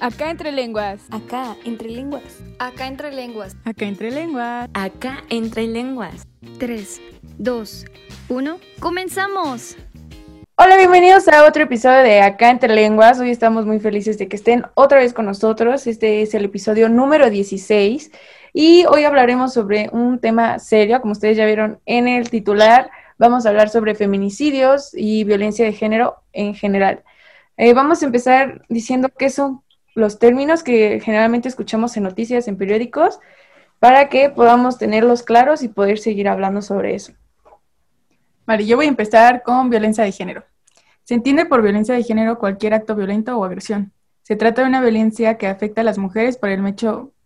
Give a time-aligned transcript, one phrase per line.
[0.00, 1.00] Acá entre lenguas.
[1.10, 2.42] Acá entre lenguas.
[2.58, 3.56] Acá entre lenguas.
[3.64, 4.68] Acá entre lenguas.
[4.74, 6.26] Acá entre lenguas.
[6.58, 7.00] 3,
[7.38, 7.84] 2,
[8.28, 8.58] 1.
[8.80, 9.76] ¡Comenzamos!
[10.56, 13.20] Hola, bienvenidos a otro episodio de Acá entre lenguas.
[13.20, 15.86] Hoy estamos muy felices de que estén otra vez con nosotros.
[15.86, 18.10] Este es el episodio número 16
[18.52, 22.90] y hoy hablaremos sobre un tema serio, como ustedes ya vieron en el titular.
[23.18, 27.04] Vamos a hablar sobre feminicidios y violencia de género en general.
[27.56, 29.63] Eh, vamos a empezar diciendo qué son
[29.94, 33.20] los términos que generalmente escuchamos en noticias, en periódicos,
[33.78, 37.12] para que podamos tenerlos claros y poder seguir hablando sobre eso.
[38.46, 40.44] Vale, yo voy a empezar con violencia de género.
[41.04, 43.92] Se entiende por violencia de género cualquier acto violento o agresión.
[44.22, 46.62] Se trata de una violencia que afecta a las mujeres por el,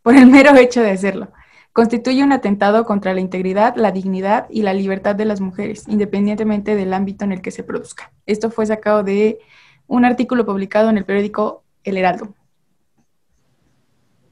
[0.03, 1.29] por el mero hecho de hacerlo.
[1.73, 6.75] Constituye un atentado contra la integridad, la dignidad y la libertad de las mujeres, independientemente
[6.75, 8.11] del ámbito en el que se produzca.
[8.27, 9.39] Esto fue sacado de
[9.87, 12.35] un artículo publicado en el periódico El Heraldo.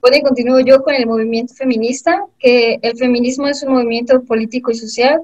[0.00, 4.70] Bueno, y continúo yo con el movimiento feminista, que el feminismo es un movimiento político
[4.70, 5.22] y social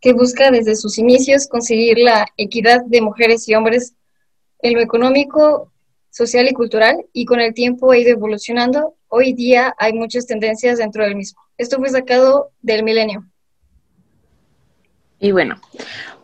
[0.00, 3.94] que busca desde sus inicios conseguir la equidad de mujeres y hombres
[4.60, 5.72] en lo económico,
[6.10, 8.94] social y cultural, y con el tiempo ha ido evolucionando.
[9.08, 11.40] Hoy día hay muchas tendencias dentro del mismo.
[11.56, 13.24] Esto fue sacado del milenio.
[15.20, 15.60] Y bueno,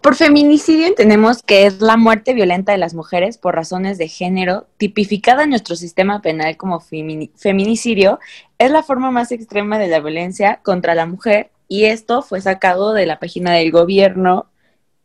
[0.05, 4.67] por feminicidio entendemos que es la muerte violenta de las mujeres por razones de género,
[4.77, 8.21] tipificada en nuestro sistema penal como feminicidio,
[8.59, 12.93] es la forma más extrema de la violencia contra la mujer y esto fue sacado
[12.93, 14.45] de la página del gobierno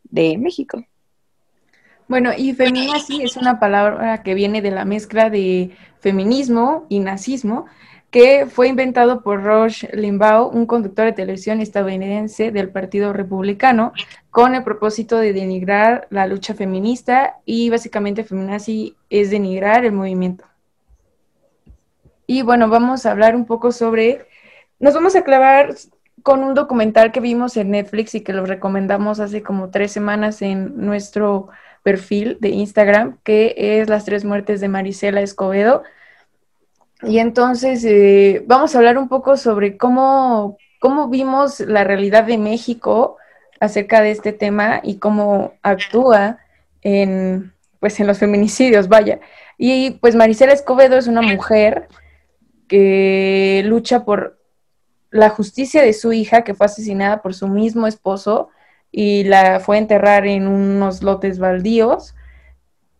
[0.04, 0.84] de México.
[2.06, 5.70] Bueno, y feminazi es una palabra que viene de la mezcla de
[6.00, 7.64] feminismo y nazismo,
[8.10, 13.92] que fue inventado por Rush Limbaugh, un conductor de televisión estadounidense del Partido Republicano,
[14.30, 20.44] con el propósito de denigrar la lucha feminista y básicamente feminazi es denigrar el movimiento.
[22.26, 24.26] Y bueno, vamos a hablar un poco sobre,
[24.78, 25.74] nos vamos a clavar
[26.22, 30.42] con un documental que vimos en Netflix y que lo recomendamos hace como tres semanas
[30.42, 31.48] en nuestro
[31.82, 35.82] perfil de Instagram, que es Las tres muertes de Marisela Escobedo.
[37.02, 42.38] Y entonces eh, vamos a hablar un poco sobre cómo, cómo vimos la realidad de
[42.38, 43.16] México
[43.58, 46.38] acerca de este tema y cómo actúa
[46.82, 49.20] en, pues, en los feminicidios, vaya.
[49.58, 51.88] Y pues Marisela Escobedo es una mujer
[52.66, 54.38] que lucha por
[55.10, 58.48] la justicia de su hija, que fue asesinada por su mismo esposo
[58.92, 62.14] y la fue a enterrar en unos lotes baldíos.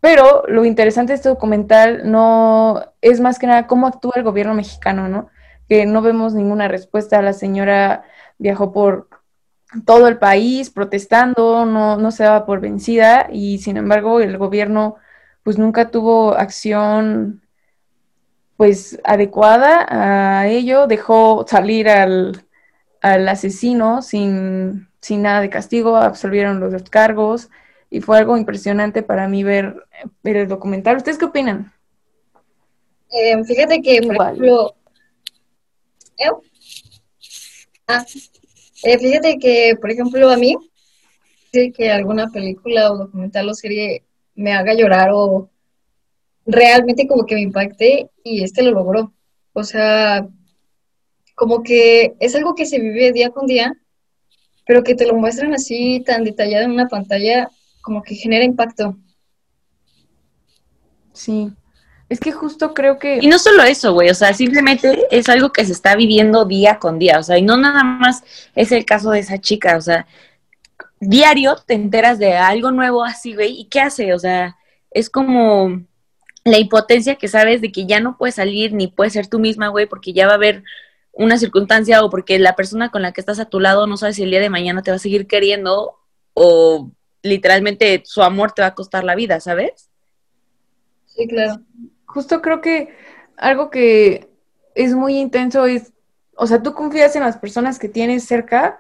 [0.01, 4.55] Pero lo interesante de este documental no es más que nada cómo actúa el gobierno
[4.55, 5.29] mexicano, ¿no?
[5.69, 7.21] Que no vemos ninguna respuesta.
[7.23, 8.05] La señora
[8.39, 9.09] viajó por
[9.85, 14.97] todo el país protestando, no, no se daba por vencida y sin embargo el gobierno
[15.45, 17.43] pues nunca tuvo acción
[18.57, 22.45] pues adecuada a ello, dejó salir al,
[23.01, 27.49] al asesino sin, sin nada de castigo, absolvieron los cargos
[27.91, 29.85] y fue algo impresionante para mí ver,
[30.23, 30.97] ver el documental.
[30.97, 31.73] ¿Ustedes qué opinan?
[33.11, 34.75] Eh, fíjate que, por ejemplo,
[36.19, 36.31] ¿eh?
[37.89, 38.05] Ah,
[38.85, 40.57] eh, fíjate que, por ejemplo, a mí,
[41.53, 44.05] que alguna película o documental o serie
[44.37, 45.51] me haga llorar o
[46.47, 49.13] realmente como que me impacte y este lo logró.
[49.53, 50.29] O sea,
[51.35, 53.75] como que es algo que se vive día con día,
[54.67, 57.51] pero que te lo muestran así tan detallado en una pantalla,
[57.81, 58.97] como que genera impacto.
[61.13, 61.53] Sí.
[62.09, 63.19] Es que justo creo que...
[63.21, 66.81] Y no solo eso, güey, o sea, simplemente es algo que se está viviendo día
[66.81, 68.25] con día, o sea, y no nada más
[68.57, 70.09] es el caso de esa chica, o sea,
[70.99, 74.13] diario te enteras de algo nuevo así, güey, ¿y qué hace?
[74.13, 74.57] O sea,
[74.91, 75.83] es como
[76.45, 79.69] la impotencia que sabes de que ya no puedes salir ni puedes ser tú misma,
[79.69, 80.65] güey, porque ya va a haber
[81.13, 84.15] una circunstancia o porque la persona con la que estás a tu lado no sabe
[84.15, 85.97] si el día de mañana te va a seguir queriendo
[86.35, 86.91] o
[87.23, 89.91] literalmente su amor te va a costar la vida, ¿sabes?
[91.07, 91.61] Sí, claro.
[92.07, 92.95] Justo creo que
[93.37, 94.29] algo que
[94.75, 95.93] es muy intenso es,
[96.37, 98.79] o sea, tú confías en las personas que tienes cerca,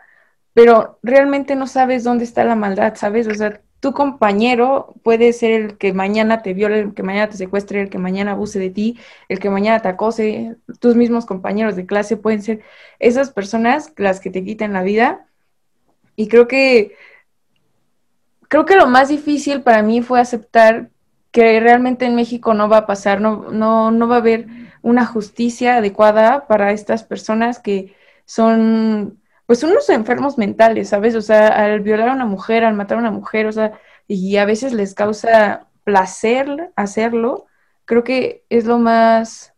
[0.54, 3.26] pero realmente no sabes dónde está la maldad, ¿sabes?
[3.28, 7.36] O sea, tu compañero puede ser el que mañana te viole, el que mañana te
[7.36, 8.98] secuestre, el que mañana abuse de ti,
[9.28, 12.60] el que mañana te acose, tus mismos compañeros de clase pueden ser
[12.98, 15.26] esas personas las que te quiten la vida.
[16.14, 16.94] Y creo que
[18.50, 20.90] creo que lo más difícil para mí fue aceptar
[21.30, 24.48] que realmente en México no va a pasar, no, no, no va a haber
[24.82, 27.94] una justicia adecuada para estas personas que
[28.24, 31.14] son, pues, unos enfermos mentales, ¿sabes?
[31.14, 34.36] O sea, al violar a una mujer, al matar a una mujer, o sea, y
[34.36, 37.46] a veces les causa placer hacerlo,
[37.84, 39.54] creo que es lo más,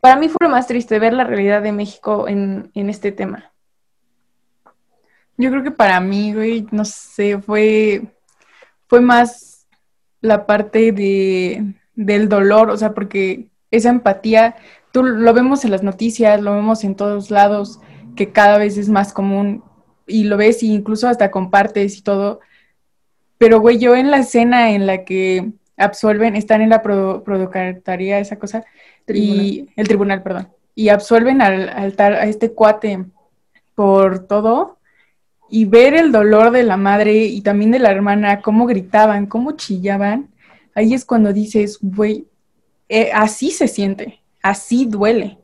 [0.00, 3.50] para mí fue lo más triste ver la realidad de México en, en este tema.
[5.36, 8.02] Yo creo que para mí, güey, no sé, fue,
[8.88, 9.66] fue más
[10.20, 14.56] la parte de, del dolor, o sea, porque esa empatía,
[14.92, 17.80] tú lo vemos en las noticias, lo vemos en todos lados,
[18.16, 19.62] que cada vez es más común
[20.06, 22.40] y lo ves e incluso hasta compartes y todo.
[23.36, 28.38] Pero, güey, yo en la escena en la que absuelven, están en la productaría, esa
[28.38, 28.64] cosa,
[29.06, 33.04] y el tribunal, perdón, y absuelven al, al a este cuate
[33.74, 34.77] por todo,
[35.50, 39.52] y ver el dolor de la madre y también de la hermana, cómo gritaban, cómo
[39.52, 40.28] chillaban,
[40.74, 42.26] ahí es cuando dices, güey,
[42.88, 45.38] eh, así se siente, así duele.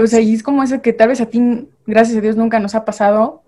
[0.00, 2.60] O sea, y es como eso que tal vez a ti, gracias a Dios, nunca
[2.60, 3.42] nos ha pasado,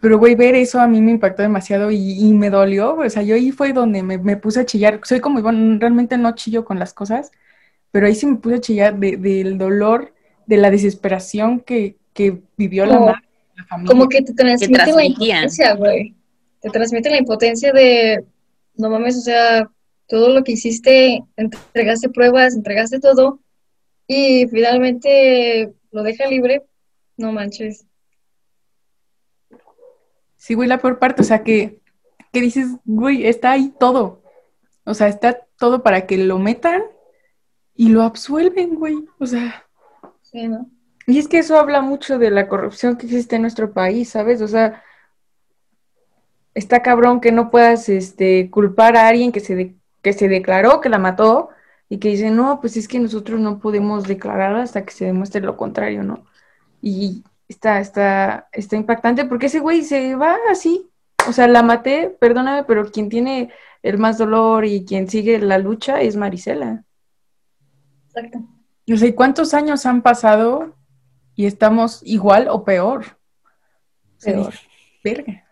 [0.00, 2.94] pero güey, ver eso a mí me impactó demasiado y, me dolió.
[2.96, 5.00] O sea, yo ahí fue donde me, puse a chillar.
[5.02, 7.32] Soy como Iván, realmente no chillo con las cosas,
[7.90, 10.12] pero ahí sí me puse a chillar del dolor,
[10.46, 11.96] de la desesperación que,
[12.56, 13.33] vivió la madre
[13.86, 16.14] como que te transmite la impotencia, güey.
[16.60, 18.24] Te transmite la impotencia de,
[18.76, 19.70] no mames, o sea,
[20.08, 23.40] todo lo que hiciste, entregaste pruebas, entregaste todo,
[24.06, 26.62] y finalmente lo deja libre,
[27.16, 27.86] no manches.
[30.36, 31.80] Sí, güey, la peor parte, o sea, que,
[32.32, 34.22] que dices, güey, está ahí todo.
[34.84, 36.82] O sea, está todo para que lo metan
[37.74, 38.96] y lo absuelven, güey.
[39.18, 39.64] O sea.
[40.20, 40.70] Sí, ¿no?
[41.06, 44.40] Y es que eso habla mucho de la corrupción que existe en nuestro país, ¿sabes?
[44.40, 44.82] O sea,
[46.54, 50.88] está cabrón que no puedas este, culpar a alguien que se, que se declaró que
[50.88, 51.50] la mató
[51.88, 55.42] y que dice, no, pues es que nosotros no podemos declarar hasta que se demuestre
[55.42, 56.24] lo contrario, ¿no?
[56.80, 60.90] Y está, está, está impactante porque ese güey se va así.
[61.28, 63.52] O sea, la maté, perdóname, pero quien tiene
[63.82, 66.84] el más dolor y quien sigue la lucha es Marisela.
[68.06, 68.38] Exacto.
[68.86, 70.74] No sé, ¿cuántos años han pasado
[71.36, 73.18] y estamos igual o peor.
[74.22, 74.54] Peor.
[75.02, 75.44] Verga.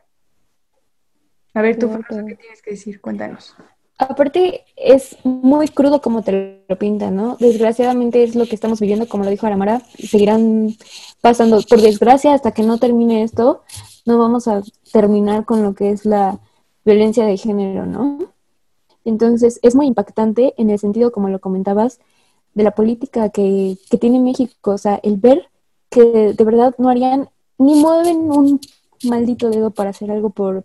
[1.55, 3.01] A ver, tú, ¿qué tienes que decir?
[3.01, 3.55] Cuéntanos.
[3.99, 7.37] Aparte, es muy crudo como te lo pintan, ¿no?
[7.39, 10.75] Desgraciadamente es lo que estamos viviendo, como lo dijo Aramara, seguirán
[11.21, 13.63] pasando, por desgracia, hasta que no termine esto,
[14.07, 14.63] no vamos a
[14.93, 16.41] terminar con lo que es la
[16.85, 18.19] violencia de género, ¿no?
[19.05, 22.01] Entonces, es muy impactante en el sentido, como lo comentabas,
[22.55, 25.49] de la política que, que tiene México, o sea, el ver
[25.93, 27.29] que de verdad no harían
[27.59, 28.61] ni mueven un
[29.05, 30.65] maldito dedo para hacer algo por,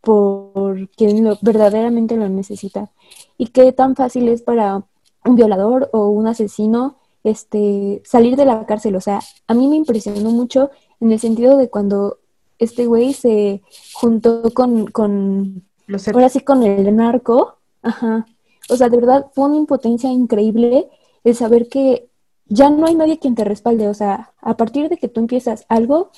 [0.00, 2.90] por quien lo, verdaderamente lo necesita.
[3.38, 4.84] Y qué tan fácil es para
[5.24, 8.96] un violador o un asesino este, salir de la cárcel.
[8.96, 10.70] O sea, a mí me impresionó mucho
[11.00, 12.18] en el sentido de cuando
[12.58, 13.62] este güey se
[13.94, 17.58] juntó con, con Los ahora sí con el narco.
[17.82, 18.26] Ajá.
[18.68, 20.88] O sea, de verdad fue una impotencia increíble
[21.22, 22.08] el saber que
[22.48, 23.88] ya no hay nadie quien te respalde.
[23.88, 26.10] O sea, a partir de que tú empiezas algo,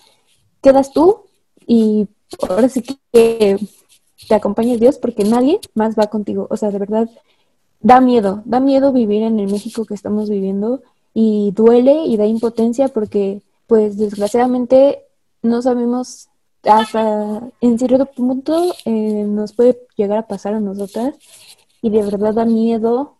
[0.62, 1.24] quedas tú
[1.66, 2.08] y
[2.48, 2.82] ahora sí
[3.12, 3.58] que
[4.28, 6.46] te acompaña Dios porque nadie más va contigo.
[6.50, 7.08] O sea, de verdad,
[7.80, 10.82] da miedo, da miedo vivir en el México que estamos viviendo
[11.14, 15.04] y duele y da impotencia porque, pues, desgraciadamente
[15.42, 16.28] no sabemos
[16.64, 21.14] hasta en cierto punto eh, nos puede llegar a pasar a nosotras
[21.80, 23.16] y de verdad da miedo,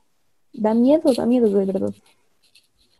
[0.53, 1.95] da miedo, da miedo de verdad.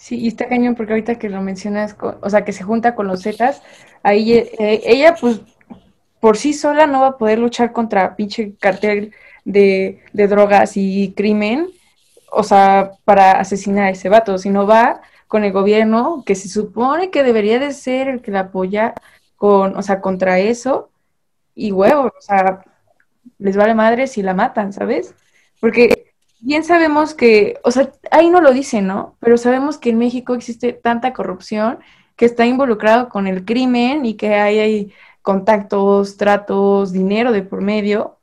[0.09, 3.07] Sí, y está cañón porque ahorita que lo mencionas, o sea, que se junta con
[3.09, 3.63] los Zetas,
[4.03, 5.43] ahí eh, ella pues
[6.21, 9.13] por sí sola no va a poder luchar contra pinche cartel
[9.45, 11.69] de, de drogas y crimen,
[12.33, 17.11] o sea, para asesinar a ese vato, sino va con el gobierno que se supone
[17.11, 18.95] que debería de ser el que la apoya
[19.37, 20.91] con, o sea, contra eso,
[21.55, 22.65] y huevo, o sea,
[23.39, 25.15] les vale madre si la matan, ¿sabes?
[25.61, 25.98] Porque
[26.41, 29.17] bien sabemos que, o sea, ahí no lo dice, ¿no?
[29.21, 31.79] Pero sabemos que en México existe tanta corrupción
[32.17, 34.93] que está involucrado con el crimen y que hay, hay
[35.23, 38.19] contactos, tratos, dinero de por medio.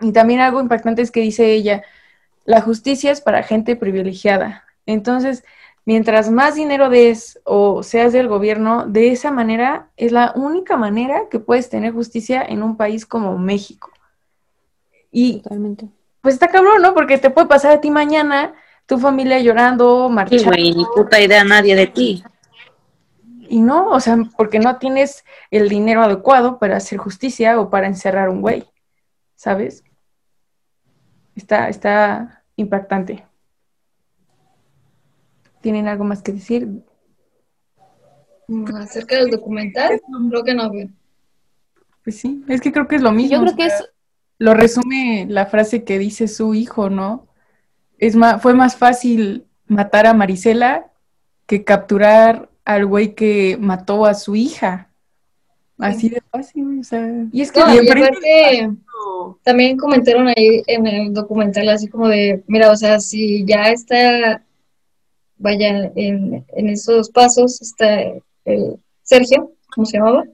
[0.00, 1.82] Y también algo impactante es que dice ella,
[2.44, 4.64] la justicia es para gente privilegiada.
[4.86, 5.44] Entonces,
[5.84, 11.28] mientras más dinero des o seas del gobierno, de esa manera es la única manera
[11.30, 13.90] que puedes tener justicia en un país como México.
[15.10, 15.88] Y Totalmente
[16.22, 16.94] pues está cabrón, ¿no?
[16.94, 18.54] Porque te puede pasar a ti mañana,
[18.86, 20.44] tu familia llorando, marchando.
[20.44, 22.24] Sí, güey, ni puta idea nadie de ti.
[23.48, 27.88] Y no, o sea, porque no tienes el dinero adecuado para hacer justicia o para
[27.88, 28.64] encerrar un güey,
[29.34, 29.84] ¿sabes?
[31.34, 33.26] Está, está impactante.
[35.60, 36.68] ¿Tienen algo más que decir?
[38.76, 40.00] Acerca del documental,
[40.30, 40.70] creo que no.
[42.04, 43.38] Pues sí, es que creo que es lo mismo.
[43.38, 43.92] Yo creo que es
[44.42, 47.26] lo resume la frase que dice su hijo, ¿no?
[47.98, 50.90] es ma- fue más fácil matar a Marisela
[51.46, 54.88] que capturar al güey que mató a su hija.
[55.78, 57.08] Así de fácil, o sea.
[57.32, 58.70] Y es que No, Y aparte,
[59.44, 64.42] también comentaron ahí en el documental así como de, mira, o sea, si ya está,
[65.38, 68.00] vaya, en, en esos pasos está
[68.44, 70.24] el Sergio, ¿cómo se llamaba?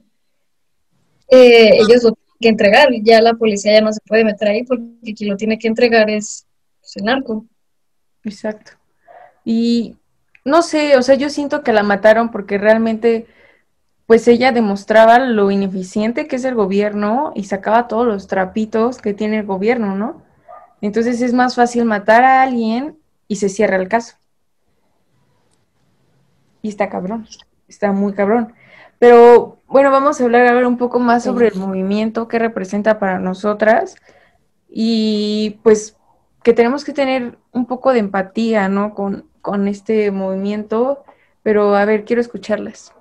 [1.29, 5.13] Eh, ellos lo que entregar, ya la policía ya no se puede meter ahí porque
[5.13, 6.47] quien lo tiene que entregar es
[6.79, 7.45] pues, el narco.
[8.23, 8.71] Exacto.
[9.43, 9.97] Y
[10.45, 13.27] no sé, o sea, yo siento que la mataron porque realmente,
[14.05, 19.13] pues ella demostraba lo ineficiente que es el gobierno y sacaba todos los trapitos que
[19.13, 20.23] tiene el gobierno, ¿no?
[20.81, 24.15] Entonces es más fácil matar a alguien y se cierra el caso.
[26.61, 27.27] Y está cabrón,
[27.67, 28.53] está muy cabrón.
[28.99, 33.17] Pero bueno, vamos a hablar ahora un poco más sobre el movimiento que representa para
[33.17, 33.95] nosotras
[34.69, 35.95] y pues
[36.43, 38.93] que tenemos que tener un poco de empatía, ¿no?
[38.93, 41.03] Con, con este movimiento,
[41.43, 42.93] pero a ver, quiero escucharlas.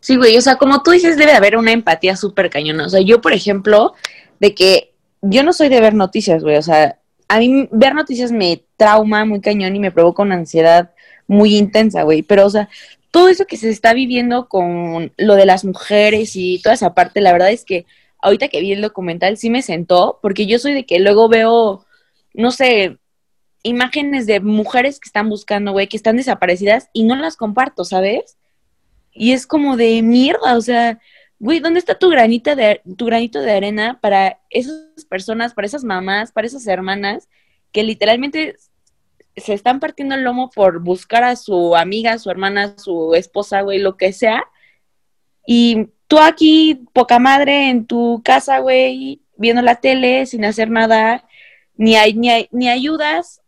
[0.00, 2.86] Sí, güey, o sea, como tú dices, debe haber una empatía súper cañona.
[2.86, 3.94] O sea, yo, por ejemplo,
[4.38, 6.56] de que yo no soy de ver noticias, güey.
[6.56, 10.92] O sea, a mí ver noticias me trauma muy cañón y me provoca una ansiedad
[11.26, 12.22] muy intensa, güey.
[12.22, 12.68] Pero, o sea,
[13.10, 17.20] todo eso que se está viviendo con lo de las mujeres y toda esa parte,
[17.20, 17.86] la verdad es que
[18.20, 21.86] ahorita que vi el documental sí me sentó, porque yo soy de que luego veo,
[22.34, 22.98] no sé,
[23.62, 28.36] imágenes de mujeres que están buscando, güey, que están desaparecidas y no las comparto, ¿sabes?
[29.12, 31.00] Y es como de mierda, o sea,
[31.38, 35.84] güey, ¿dónde está tu granita de tu granito de arena para esas personas, para esas
[35.84, 37.28] mamás, para esas hermanas
[37.72, 38.56] que literalmente
[39.36, 43.78] se están partiendo el lomo por buscar a su amiga, su hermana, su esposa, güey,
[43.78, 44.44] lo que sea?
[45.46, 51.24] Y tú aquí, poca madre, en tu casa, güey, viendo la tele, sin hacer nada,
[51.76, 53.42] ni, hay, ni, ni ayudas,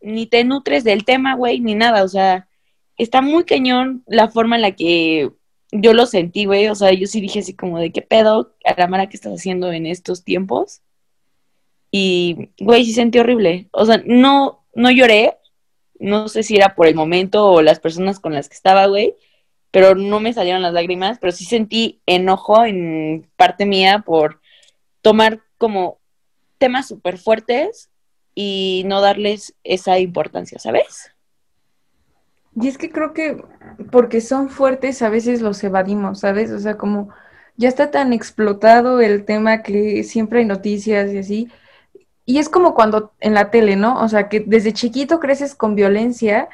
[0.00, 2.48] ni te nutres del tema, güey, ni nada, o sea,
[2.96, 5.30] está muy cañón la forma en la que
[5.70, 9.08] yo lo sentí, güey, o sea, yo sí dije así como de qué pedo, Aramara,
[9.08, 10.82] ¿qué estás haciendo en estos tiempos?
[11.90, 15.36] Y, güey, sí sentí horrible, o sea, no, no lloré,
[15.98, 19.14] no sé si era por el momento o las personas con las que estaba, güey,
[19.70, 24.40] pero no me salieron las lágrimas, pero sí sentí enojo en parte mía por
[25.02, 25.98] tomar como
[26.58, 27.90] temas súper fuertes
[28.34, 31.12] y no darles esa importancia, ¿sabes?
[32.60, 33.42] Y es que creo que
[33.90, 36.50] porque son fuertes a veces los evadimos, ¿sabes?
[36.50, 37.10] O sea, como
[37.56, 41.48] ya está tan explotado el tema que siempre hay noticias y así.
[42.28, 44.02] Y es como cuando en la tele, ¿no?
[44.02, 46.50] O sea, que desde chiquito creces con violencia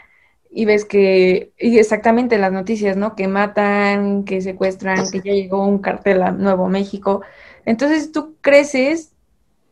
[0.49, 3.17] y ves que, y exactamente las noticias, ¿no?
[3.17, 7.23] Que matan, que secuestran, que ya llegó un cartel a Nuevo México.
[7.65, 9.15] Entonces tú creces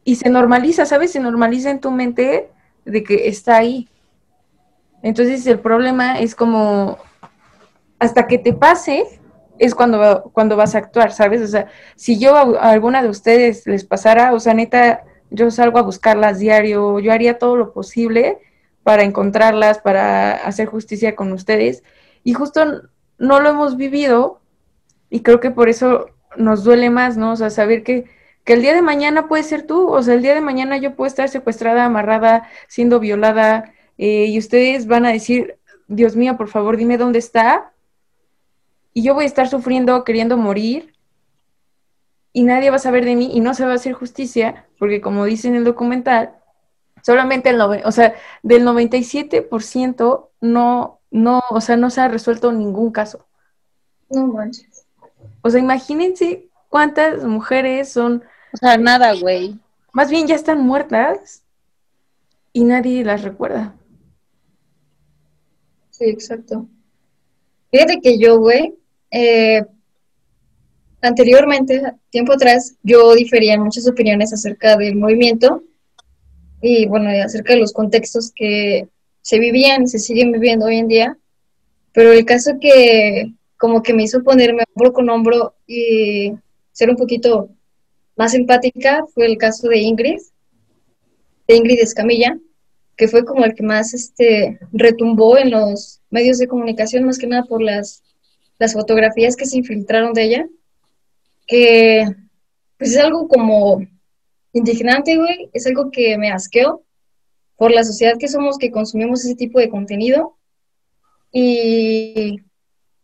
[0.03, 1.13] y se normaliza, ¿sabes?
[1.13, 2.51] Se normaliza en tu mente
[2.85, 3.89] de que está ahí.
[5.05, 6.99] Entonces el problema es como
[8.01, 9.05] hasta que te pase
[9.61, 11.43] es cuando, cuando vas a actuar, ¿sabes?
[11.43, 15.79] O sea, si yo a, alguna de ustedes les pasara, o sea, neta, yo salgo
[15.79, 18.39] a buscarlas diario, yo haría todo lo posible
[18.83, 21.83] para encontrarlas, para hacer justicia con ustedes.
[22.25, 22.65] Y justo
[23.19, 24.41] no lo hemos vivido
[25.11, 27.33] y creo que por eso nos duele más, ¿no?
[27.33, 28.05] O sea, saber que,
[28.45, 30.95] que el día de mañana puede ser tú, o sea, el día de mañana yo
[30.95, 36.49] puedo estar secuestrada, amarrada, siendo violada, eh, y ustedes van a decir, Dios mío, por
[36.49, 37.73] favor, dime dónde está.
[38.95, 40.92] Y yo voy a estar sufriendo, queriendo morir,
[42.33, 45.01] y nadie va a saber de mí y no se va a hacer justicia, porque
[45.01, 46.35] como dice en el documental,
[47.03, 52.91] solamente el o sea, del 97% no, no, o sea, no se ha resuelto ningún
[52.91, 53.27] caso.
[54.09, 54.87] No manches.
[55.43, 58.23] O sea, imagínense cuántas mujeres son,
[58.53, 59.59] O sea, nada, güey.
[59.93, 61.43] más bien ya están muertas
[62.53, 63.75] y nadie las recuerda.
[65.91, 66.67] Sí, exacto.
[67.71, 68.75] Fíjate que yo, güey,
[69.11, 69.65] eh,
[71.03, 75.63] anteriormente, tiempo atrás, yo difería en muchas opiniones acerca del movimiento
[76.61, 78.89] y, bueno, acerca de los contextos que
[79.21, 81.19] se vivían se siguen viviendo hoy en día.
[81.93, 86.33] Pero el caso que como que me hizo ponerme hombro con hombro y
[86.73, 87.51] ser un poquito
[88.17, 90.21] más empática fue el caso de Ingrid,
[91.47, 92.39] de Ingrid Escamilla,
[92.97, 97.27] que fue como el que más este, retumbó en los medios de comunicación, más que
[97.27, 98.03] nada por las,
[98.59, 100.49] las fotografías que se infiltraron de ella,
[102.79, 103.87] pues es algo como
[104.53, 106.83] indignante, güey, es algo que me asqueó
[107.57, 110.37] por la sociedad que somos que consumimos ese tipo de contenido.
[111.31, 112.41] Y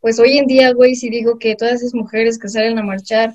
[0.00, 3.34] pues hoy en día, güey, si digo que todas esas mujeres que salen a marchar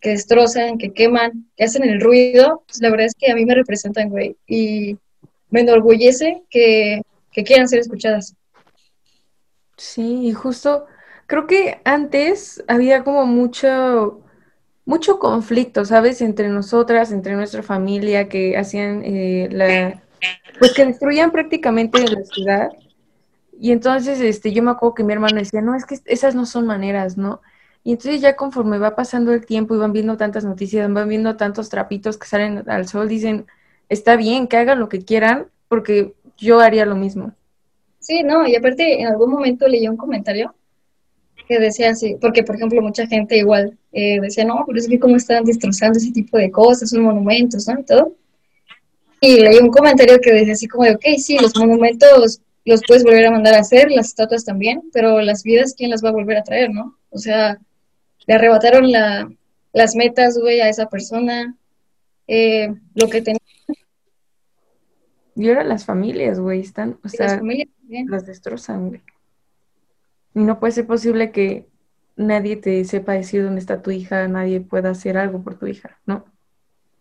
[0.00, 3.44] que destrozan, que queman, que hacen el ruido, pues la verdad es que a mí
[3.44, 4.36] me representan, güey.
[4.46, 4.96] Y
[5.50, 8.34] me enorgullece que, que quieran ser escuchadas.
[9.76, 10.86] Sí, y justo
[11.26, 14.20] creo que antes había como mucho,
[14.90, 16.20] mucho conflicto, ¿sabes?
[16.20, 20.02] Entre nosotras, entre nuestra familia, que hacían eh, la,
[20.58, 22.70] pues que destruían prácticamente la ciudad.
[23.60, 26.44] Y entonces, este, yo me acuerdo que mi hermano decía, no, es que esas no
[26.44, 27.40] son maneras, ¿no?
[27.84, 31.36] Y entonces ya conforme va pasando el tiempo y van viendo tantas noticias, van viendo
[31.36, 33.46] tantos trapitos que salen al sol, dicen,
[33.88, 37.32] está bien, que hagan lo que quieran, porque yo haría lo mismo.
[38.00, 40.52] Sí, no, y aparte en algún momento leí un comentario
[41.50, 45.00] que decía así, porque por ejemplo mucha gente igual eh, decía, no, pero es que
[45.00, 47.80] cómo están destrozando ese tipo de cosas, son monumentos, ¿no?
[47.80, 48.14] Y todo.
[49.20, 53.02] Y leí un comentario que decía así como de, ok, sí, los monumentos los puedes
[53.02, 56.12] volver a mandar a hacer, las estatuas también, pero las vidas, ¿quién las va a
[56.12, 56.96] volver a traer, no?
[57.10, 57.58] O sea,
[58.28, 59.28] le arrebataron la,
[59.72, 61.56] las metas, güey, a esa persona,
[62.28, 63.40] eh, lo que tenía.
[65.34, 67.68] Y ahora las familias, güey, están, o sea, las familias
[68.06, 69.00] las destrozan, güey.
[70.34, 71.66] Y no puede ser posible que
[72.16, 75.98] nadie te sepa decir dónde está tu hija, nadie pueda hacer algo por tu hija,
[76.06, 76.24] ¿no?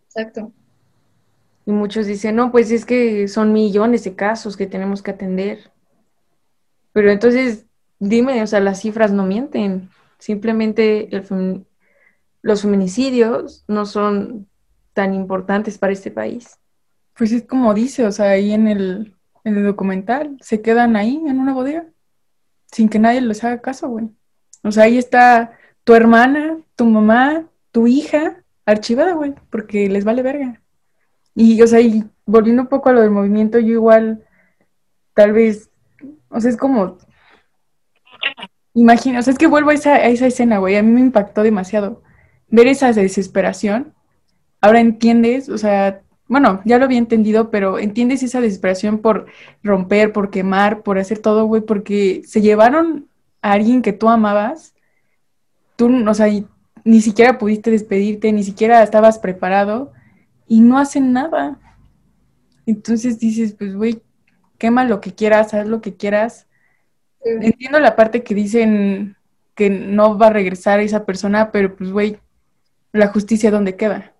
[0.06, 0.52] Exacto.
[1.66, 5.72] Y muchos dicen, no, pues es que son millones de casos que tenemos que atender.
[6.94, 7.66] Pero entonces,
[8.00, 9.90] dime, o sea, las cifras no mienten.
[10.18, 11.66] Simplemente el fem-
[12.42, 14.48] los feminicidios no son
[14.94, 16.58] tan importantes para este país.
[17.16, 21.22] Pues es como dice, o sea, ahí en el, en el documental, se quedan ahí
[21.28, 21.86] en una bodega,
[22.72, 24.10] sin que nadie les haga caso, güey.
[24.64, 30.22] O sea, ahí está tu hermana, tu mamá, tu hija, archivada, güey, porque les vale
[30.22, 30.62] verga.
[31.36, 34.26] Y, o sea, y volviendo un poco a lo del movimiento, yo igual,
[35.14, 35.70] tal vez,
[36.30, 36.98] o sea, es como,
[38.74, 41.00] imagina, o sea, es que vuelvo a esa, a esa escena, güey, a mí me
[41.02, 42.04] impactó demasiado
[42.50, 43.94] ver esa desesperación.
[44.62, 49.26] Ahora entiendes, o sea, bueno, ya lo había entendido, pero entiendes esa desesperación por
[49.64, 53.08] romper, por quemar, por hacer todo, güey, porque se llevaron
[53.42, 54.76] a alguien que tú amabas,
[55.76, 56.46] tú, o sea, y
[56.86, 59.92] ni siquiera pudiste despedirte, ni siquiera estabas preparado
[60.48, 61.60] y no hacen nada.
[62.68, 64.04] Entonces dices, pues, güey,
[64.60, 66.48] quema lo que quieras, haz lo que quieras.
[67.24, 67.32] Sí.
[67.42, 69.18] Entiendo la parte que dicen
[69.56, 72.20] que no va a regresar esa persona, pero pues, güey,
[72.92, 74.14] la justicia, ¿dónde queda?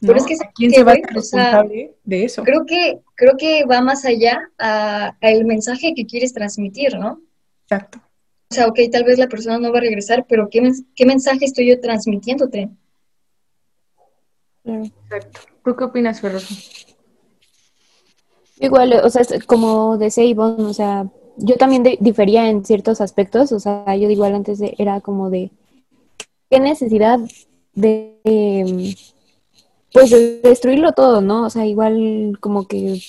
[0.00, 0.18] Pero ¿No?
[0.18, 2.44] es que, ¿A ¿quién que, se va a hacer o sea, responsable de eso?
[2.44, 7.20] Creo que, creo que va más allá a, a el mensaje que quieres transmitir, ¿no?
[7.64, 7.98] Exacto.
[8.50, 10.62] O sea, ok, tal vez la persona no va a regresar, pero ¿qué,
[10.94, 12.70] qué mensaje estoy yo transmitiéndote?
[14.62, 14.84] Claro.
[14.84, 15.40] Exacto.
[15.64, 16.54] ¿Tú qué opinas, Ferroso?
[18.60, 21.06] Igual, o sea, como decía Ivonne, o sea,
[21.36, 25.30] yo también de- difería en ciertos aspectos, o sea, yo igual antes de- era como
[25.30, 25.50] de,
[26.50, 27.20] ¿qué necesidad
[27.74, 28.94] de, em,
[29.92, 31.46] pues, de destruirlo todo, ¿no?
[31.46, 33.00] O sea, igual como que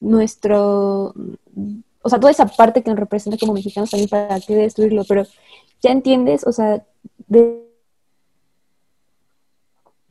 [0.00, 1.14] nuestro,
[2.02, 5.04] o sea, toda esa parte que nos representa como mexicanos también, ¿para qué destruirlo?
[5.06, 5.24] Pero
[5.80, 6.84] ya entiendes, o sea,
[7.28, 7.62] de-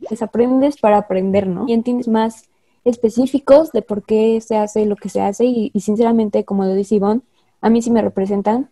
[0.10, 1.66] desaprendes para aprender, ¿no?
[1.68, 2.46] Y entiendes más
[2.84, 6.74] específicos de por qué se hace lo que se hace y, y sinceramente, como lo
[6.74, 7.22] dice Ivonne,
[7.62, 8.70] a mí sí me representan,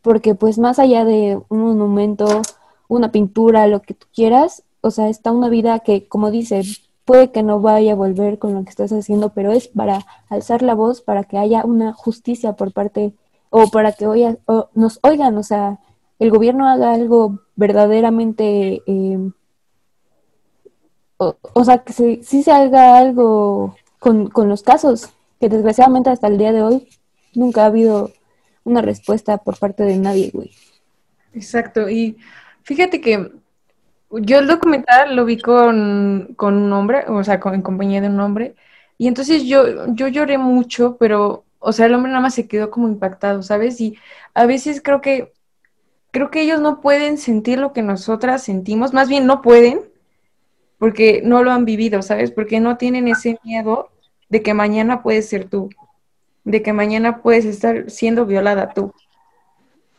[0.00, 2.40] porque pues más allá de un monumento,
[2.88, 6.62] una pintura, lo que tú quieras, o sea, está una vida que, como dice,
[7.04, 10.62] puede que no vaya a volver con lo que estás haciendo, pero es para alzar
[10.62, 13.12] la voz, para que haya una justicia por parte,
[13.50, 15.78] o para que oiga- o nos oigan, o sea,
[16.18, 18.82] el gobierno haga algo verdaderamente...
[18.86, 19.30] eh,
[21.18, 26.28] o, sea, que se- sí se haga algo con, con los casos, que desgraciadamente hasta
[26.28, 26.88] el día de hoy
[27.34, 28.10] nunca ha habido
[28.64, 30.50] una respuesta por parte de nadie, güey.
[31.34, 31.88] Exacto.
[31.90, 32.16] Y
[32.62, 33.32] fíjate que
[34.10, 38.08] yo el documental lo vi con, con un hombre, o sea, con- en compañía de
[38.08, 38.54] un hombre,
[38.98, 42.70] y entonces yo, yo lloré mucho, pero, o sea, el hombre nada más se quedó
[42.70, 43.80] como impactado, ¿sabes?
[43.80, 43.96] Y
[44.34, 45.32] a veces creo que,
[46.12, 49.80] creo que ellos no pueden sentir lo que nosotras sentimos, más bien no pueden,
[50.78, 52.30] porque no lo han vivido, ¿sabes?
[52.30, 53.90] Porque no tienen ese miedo
[54.28, 55.68] de que mañana puedes ser tú,
[56.44, 58.94] de que mañana puedes estar siendo violada tú.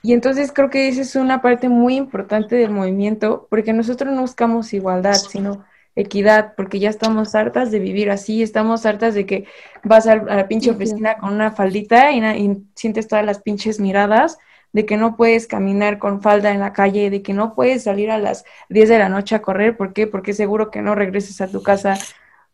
[0.04, 4.22] Y entonces creo que esa es una parte muy importante del movimiento, porque nosotros no
[4.22, 5.64] buscamos igualdad, sino
[5.96, 9.46] equidad, porque ya estamos hartas de vivir así, estamos hartas de que
[9.84, 14.38] vas a, la pinche oficina con una faldita y, y sientes todas las pinches miradas,
[14.74, 18.10] de que no puedes caminar con falda en la calle, de que no puedes salir
[18.10, 20.08] a las 10 de la noche a correr, ¿por qué?
[20.08, 21.98] Porque seguro que no regreses a tu casa,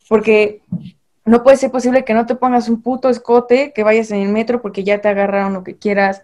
[0.08, 0.62] porque
[1.24, 4.30] no puede ser posible que no te pongas un puto escote, que vayas en el
[4.30, 6.22] metro porque ya te agarraron lo que quieras.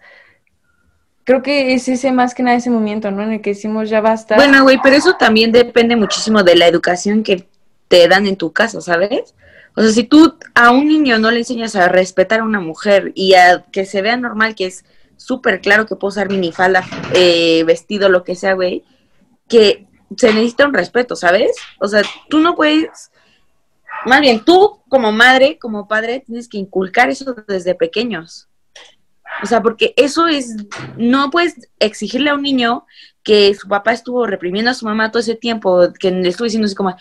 [1.25, 3.23] Creo que es ese más que nada ese momento, ¿no?
[3.23, 4.35] En el que decimos ya basta.
[4.35, 7.47] Bueno, güey, pero eso también depende muchísimo de la educación que
[7.89, 9.35] te dan en tu casa, ¿sabes?
[9.75, 13.11] O sea, si tú a un niño no le enseñas a respetar a una mujer
[13.15, 14.85] y a que se vea normal, que es
[15.17, 16.83] súper claro que puedo usar minifalda,
[17.13, 18.83] eh, vestido, lo que sea, güey,
[19.49, 21.51] que se necesita un respeto, ¿sabes?
[21.79, 23.11] O sea, tú no puedes,
[24.05, 28.47] más bien tú como madre, como padre, tienes que inculcar eso desde pequeños.
[29.43, 30.55] O sea, porque eso es,
[30.97, 32.85] no puedes exigirle a un niño
[33.23, 36.65] que su papá estuvo reprimiendo a su mamá todo ese tiempo, que le estuvo diciendo
[36.67, 36.95] así como,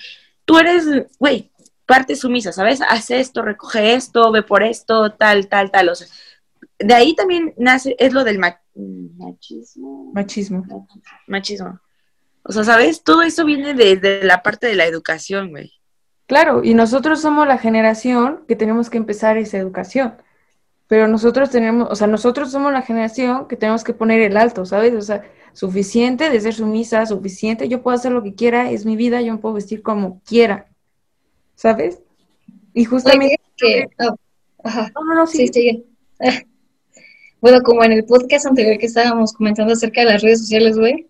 [0.44, 0.84] tú eres,
[1.18, 1.52] güey,
[1.86, 2.80] parte sumisa, ¿sabes?
[2.80, 5.90] Haz esto, recoge esto, ve por esto, tal, tal, tal.
[5.90, 6.08] O sea,
[6.78, 10.12] de ahí también nace, es lo del machismo.
[10.12, 10.88] Machismo.
[11.26, 11.80] Machismo.
[12.42, 13.02] O sea, ¿sabes?
[13.02, 15.72] Todo eso viene desde la parte de la educación, güey.
[16.26, 20.14] Claro, y nosotros somos la generación que tenemos que empezar esa educación.
[20.94, 24.64] Pero nosotros tenemos, o sea, nosotros somos la generación que tenemos que poner el alto,
[24.64, 24.94] ¿sabes?
[24.94, 28.94] O sea, suficiente de ser sumisa, suficiente, yo puedo hacer lo que quiera, es mi
[28.94, 30.68] vida, yo me puedo vestir como quiera,
[31.56, 31.98] ¿sabes?
[32.74, 33.40] Y justamente...
[33.56, 34.16] Que, no,
[34.62, 34.92] ajá.
[34.94, 35.48] no, no, no, sí.
[35.48, 35.84] sí,
[37.40, 41.08] Bueno, como en el podcast anterior que estábamos comentando acerca de las redes sociales, güey,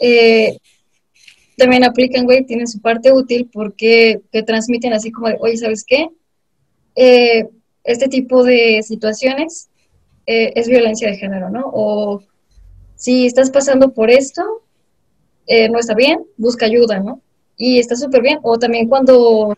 [0.00, 0.58] eh,
[1.56, 5.84] también aplican, güey, tienen su parte útil porque te transmiten así como de, oye, ¿sabes
[5.86, 6.08] qué?
[6.96, 7.48] Eh,
[7.86, 9.68] este tipo de situaciones
[10.26, 11.70] eh, es violencia de género, ¿no?
[11.72, 12.22] O
[12.96, 14.42] si estás pasando por esto,
[15.46, 17.22] eh, no está bien, busca ayuda, ¿no?
[17.56, 18.38] Y está súper bien.
[18.42, 19.56] O también cuando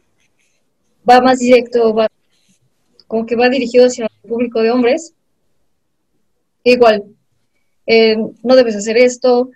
[1.08, 2.08] va más directo, va,
[3.06, 5.14] como que va dirigido hacia el público de hombres,
[6.64, 7.04] igual,
[7.86, 9.50] eh, no debes hacer esto,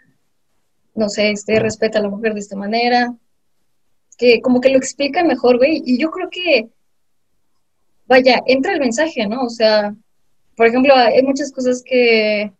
[0.94, 3.14] no sé, este, respeta a la mujer de esta manera,
[4.16, 6.68] que como que lo explican mejor, güey, y yo creo que,
[8.12, 9.44] vaya, entra el mensaje, ¿no?
[9.44, 9.94] O sea,
[10.54, 12.52] por ejemplo, hay muchas cosas que,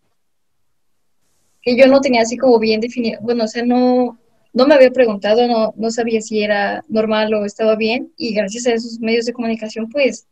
[1.61, 4.19] que yo no tenía así como bien definido, bueno, o sea, no,
[4.55, 8.67] no me había preguntado, no, no sabía si era normal o estaba bien, y gracias
[8.67, 10.27] a esos medios de comunicación, pues,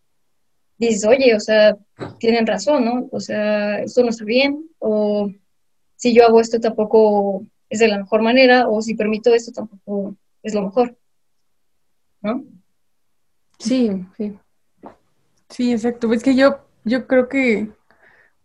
[0.79, 1.77] dices, oye, o sea,
[2.19, 3.09] tienen razón, ¿no?
[3.13, 5.31] O sea, esto no está bien, o
[5.97, 10.17] si yo hago esto tampoco es de la mejor manera, o si permito esto tampoco
[10.43, 10.97] es lo mejor,
[12.23, 12.43] ¿no?
[13.59, 14.33] Sí, sí.
[15.51, 16.13] Sí, exacto.
[16.13, 17.71] Es que yo, yo creo que,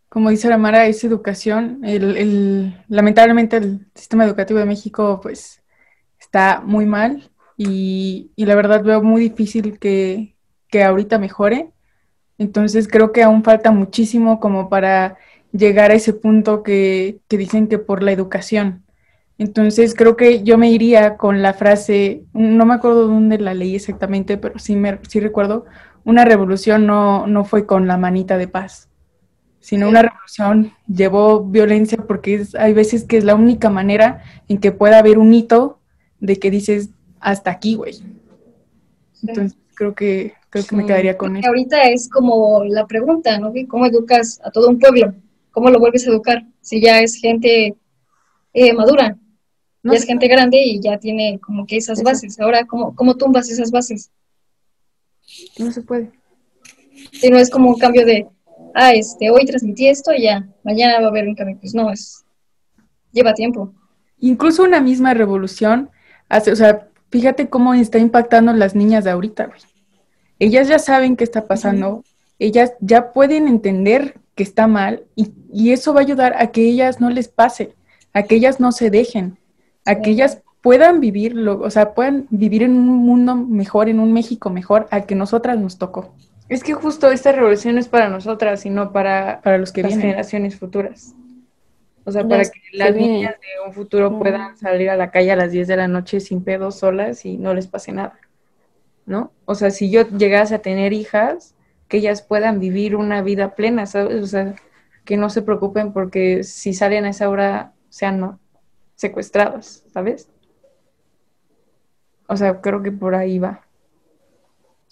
[0.09, 1.81] como dice la Mara, es educación.
[1.85, 5.63] El, el, lamentablemente el sistema educativo de México, pues,
[6.19, 10.37] está muy mal y, y la verdad veo muy difícil que,
[10.69, 11.71] que ahorita mejore.
[12.37, 15.17] Entonces creo que aún falta muchísimo como para
[15.51, 18.83] llegar a ese punto que, que dicen que por la educación.
[19.37, 23.75] Entonces creo que yo me iría con la frase, no me acuerdo dónde la leí
[23.75, 25.65] exactamente, pero sí, me, sí recuerdo,
[26.05, 28.87] una revolución no, no fue con la manita de paz,
[29.59, 34.59] sino una revolución llevó violencia porque es, hay veces que es la única manera en
[34.59, 35.79] que pueda haber un hito
[36.19, 37.95] de que dices, hasta aquí, güey.
[39.23, 41.47] Entonces creo que, creo que me quedaría con eso.
[41.47, 43.51] Ahorita es como la pregunta, ¿no?
[43.67, 45.15] ¿Cómo educas a todo un pueblo?
[45.51, 46.45] ¿Cómo lo vuelves a educar?
[46.61, 47.75] Si ya es gente
[48.53, 49.17] eh, madura,
[49.81, 52.39] no ya es gente grande y ya tiene como que esas bases.
[52.39, 54.11] Ahora, ¿cómo, ¿cómo tumbas esas bases?
[55.57, 56.11] No se puede.
[57.11, 58.27] Si no es como un cambio de,
[58.73, 61.57] ah, este, hoy transmití esto y ya, mañana va a haber un cambio.
[61.59, 62.25] Pues no, es,
[63.11, 63.73] lleva tiempo.
[64.19, 65.89] Incluso una misma revolución
[66.29, 69.59] hace, o sea, fíjate cómo está impactando las niñas de ahorita, güey.
[70.39, 72.03] Ellas ya saben qué está pasando,
[72.39, 76.67] ellas ya pueden entender que está mal y, y, eso va a ayudar a que
[76.67, 77.73] ellas no les pase,
[78.11, 79.39] a que ellas no se dejen,
[79.85, 83.99] a que ellas puedan vivir, lo, o sea, puedan vivir en un mundo mejor, en
[83.99, 86.15] un México mejor, al que nosotras nos tocó.
[86.49, 90.07] Es que justo esta revolución es para nosotras, sino para, para los que las vienen.
[90.07, 91.13] generaciones futuras.
[92.03, 95.35] O sea, para que las niñas de un futuro puedan salir a la calle a
[95.35, 98.17] las 10 de la noche sin pedos solas y no les pase nada.
[99.05, 99.31] ¿No?
[99.45, 101.53] O sea, si yo llegase a tener hijas,
[101.87, 104.23] que ellas puedan vivir una vida plena, ¿sabes?
[104.23, 104.55] O sea,
[105.03, 108.39] que no se preocupen porque si salen a esa hora sean no
[108.95, 110.27] secuestradas, ¿sabes?
[112.27, 113.65] O sea, creo que por ahí va.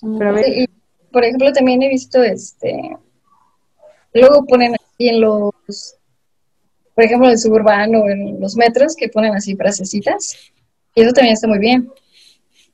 [0.01, 0.47] Pero a ver.
[0.47, 0.69] Y,
[1.11, 2.97] por ejemplo, también he visto este.
[4.13, 5.95] Luego ponen así en los.
[6.95, 10.51] Por ejemplo, en el suburbano, en los metros, que ponen así frasecitas.
[10.93, 11.91] Y eso también está muy bien.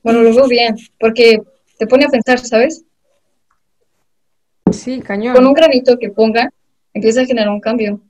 [0.02, 1.42] Bueno, luego bien, porque
[1.78, 2.84] te pone a pensar, ¿sabes?
[4.72, 5.34] Sí, cañón.
[5.34, 6.50] Con un granito que ponga,
[6.92, 8.00] empieza a generar un cambio.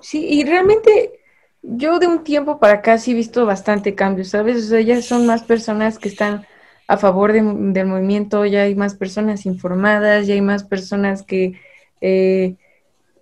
[0.00, 1.20] Sí, y realmente
[1.66, 4.58] yo de un tiempo para acá sí he visto bastante cambio, ¿sabes?
[4.64, 6.46] O sea, ya son más personas que están
[6.88, 11.58] a favor de, del movimiento, ya hay más personas informadas, ya hay más personas que,
[12.02, 12.56] eh,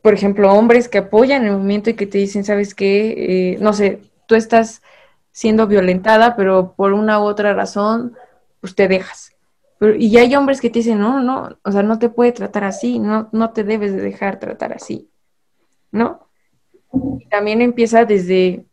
[0.02, 3.52] por ejemplo, hombres que apoyan el movimiento y que te dicen, ¿sabes qué?
[3.54, 4.82] Eh, no sé, tú estás
[5.30, 8.16] siendo violentada, pero por una u otra razón,
[8.60, 9.32] pues te dejas.
[9.78, 12.64] Pero, y hay hombres que te dicen, no, no, o sea, no te puede tratar
[12.64, 15.10] así, no, no te debes de dejar tratar así,
[15.92, 16.31] ¿no?
[16.92, 18.64] Y también empieza desde...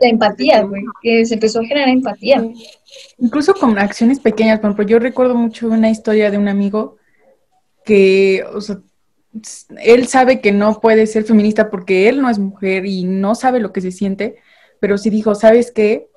[0.00, 2.48] La empatía, güey, que se empezó a generar empatía.
[3.18, 6.96] Incluso con acciones pequeñas, por ejemplo, yo recuerdo mucho una historia de un amigo
[7.84, 8.78] que, o sea,
[9.82, 13.58] él sabe que no puede ser feminista porque él no es mujer y no sabe
[13.58, 14.36] lo que se siente,
[14.78, 16.08] pero sí dijo, ¿sabes qué?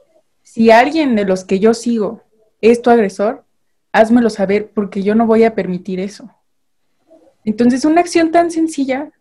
[0.44, 2.22] Si alguien de los que yo sigo
[2.62, 3.44] es tu agresor,
[3.92, 6.30] házmelo saber porque yo no voy a permitir eso.
[7.46, 9.12] Entonces, una acción tan sencilla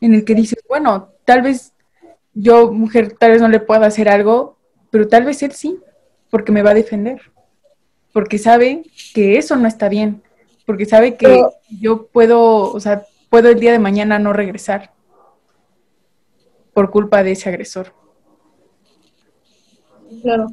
[0.00, 1.72] en el que dices, bueno, tal vez
[2.38, 4.58] yo, mujer, tal vez no le pueda hacer algo,
[4.90, 5.80] pero tal vez él sí,
[6.30, 7.32] porque me va a defender,
[8.12, 8.82] porque sabe
[9.14, 10.22] que eso no está bien,
[10.66, 11.42] porque sabe que
[11.80, 14.92] yo puedo, o sea, puedo el día de mañana no regresar
[16.74, 17.94] por culpa de ese agresor.
[20.20, 20.48] Claro.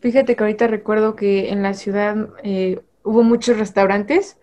[0.00, 4.36] Fíjate que ahorita recuerdo que en la ciudad eh, hubo muchos restaurantes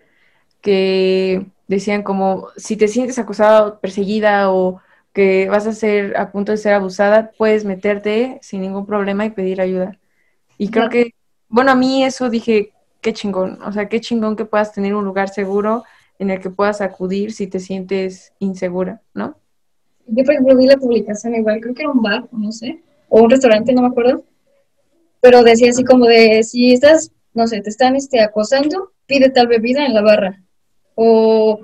[0.62, 4.82] que decían como, si te sientes acosada, perseguida o
[5.17, 9.32] que vas a ser a punto de ser abusada, puedes meterte sin ningún problema y
[9.32, 9.97] pedir ayuda.
[10.60, 11.15] Y creo que,
[11.49, 15.06] bueno, a mí eso dije, qué chingón, o sea, qué chingón que puedas tener un
[15.06, 15.86] lugar seguro
[16.19, 19.36] en el que puedas acudir si te sientes insegura, ¿no?
[20.06, 23.23] Yo, por ejemplo, vi la publicación igual, creo que era un bar, no sé, o
[23.23, 24.23] un restaurante, no me acuerdo,
[25.19, 29.47] pero decía así como de, si estás, no sé, te están este, acosando, pide tal
[29.47, 30.43] bebida en la barra.
[30.93, 31.62] O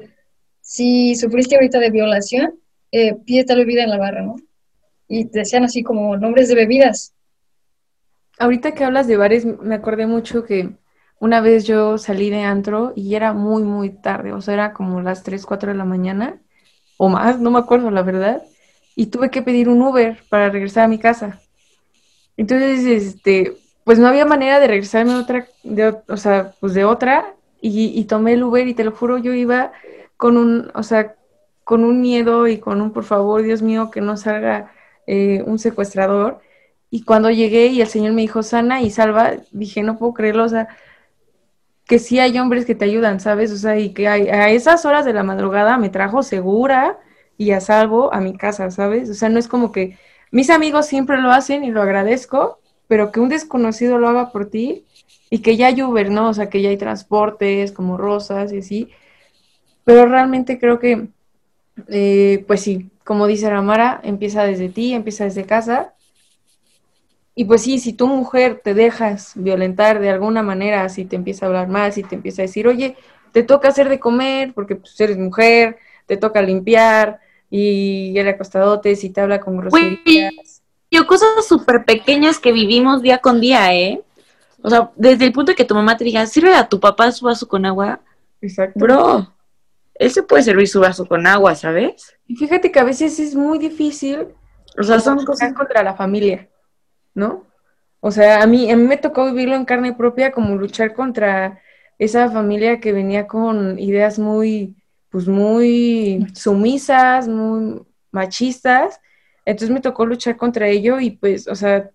[0.60, 2.60] si sufriste ahorita de violación,
[2.94, 4.36] eh, pide tal bebida en la barra, ¿no?
[5.08, 7.16] Y decían así como nombres de bebidas.
[8.38, 10.70] Ahorita que hablas de bares, me acordé mucho que
[11.20, 15.02] una vez yo salí de antro y era muy, muy tarde, o sea, era como
[15.02, 16.40] las 3, 4 de la mañana
[16.98, 18.44] o más, no me acuerdo la verdad,
[18.96, 21.42] y tuve que pedir un Uber para regresar a mi casa.
[22.38, 27.34] Entonces, este, pues no había manera de regresarme otra, de, o sea, pues de otra,
[27.60, 29.72] y, y tomé el Uber y te lo juro, yo iba
[30.16, 31.16] con un, o sea,
[31.64, 34.72] con un miedo y con un, por favor, Dios mío, que no salga
[35.08, 36.40] eh, un secuestrador.
[36.90, 40.46] Y cuando llegué y el Señor me dijo, sana y salva, dije, no puedo creerlo,
[40.46, 40.68] o sea,
[41.86, 43.52] que sí hay hombres que te ayudan, ¿sabes?
[43.52, 47.00] O sea, y que hay, a esas horas de la madrugada me trajo segura
[47.38, 49.10] y a salvo a mi casa, ¿sabes?
[49.10, 49.98] O sea, no es como que
[50.32, 54.50] mis amigos siempre lo hacen y lo agradezco, pero que un desconocido lo haga por
[54.50, 54.86] ti
[55.30, 56.30] y que ya hay Uber, ¿no?
[56.30, 58.90] O sea, que ya hay transportes como rosas y así.
[59.84, 61.10] Pero realmente creo que
[61.88, 65.94] eh, pues sí, como dice Ramara, empieza desde ti, empieza desde casa.
[67.36, 71.46] Y pues sí, si tu mujer te dejas violentar de alguna manera, si te empieza
[71.46, 72.96] a hablar mal, si te empieza a decir, oye,
[73.32, 78.96] te toca hacer de comer porque pues, eres mujer, te toca limpiar y el acostadote,
[78.96, 80.62] si te habla con groserías.
[80.92, 84.02] Yo cosas súper pequeñas que vivimos día con día, ¿eh?
[84.62, 87.12] O sea, desde el punto de que tu mamá te diga, sirve a tu papá
[87.12, 88.00] su vaso con agua.
[88.42, 88.80] Exacto.
[88.80, 89.33] Bro,
[89.96, 92.16] él se puede servir su vaso con agua, ¿sabes?
[92.28, 94.28] Y fíjate que a veces es muy difícil,
[94.78, 96.50] o sea, son cosas contra la familia,
[97.14, 97.46] ¿no?
[98.00, 101.62] O sea, a mí, a mí me tocó vivirlo en carne propia, como luchar contra
[101.98, 104.76] esa familia que venía con ideas muy,
[105.10, 109.00] pues muy sumisas, muy machistas.
[109.46, 111.92] Entonces me tocó luchar contra ello y pues, o sea,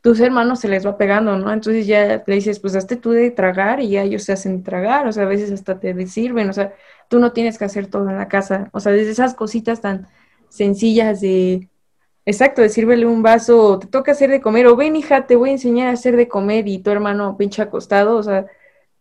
[0.00, 1.52] tus hermanos se les va pegando, ¿no?
[1.52, 5.06] Entonces ya le dices, pues hazte tú de tragar y ya ellos se hacen tragar,
[5.06, 6.74] o sea, a veces hasta te sirven, o sea,
[7.08, 8.70] tú no tienes que hacer todo en la casa.
[8.72, 10.08] O sea, desde esas cositas tan
[10.48, 11.68] sencillas de,
[12.24, 15.50] exacto, de sírvele un vaso, te toca hacer de comer, o ven hija, te voy
[15.50, 18.46] a enseñar a hacer de comer y tu hermano pinche acostado, o sea,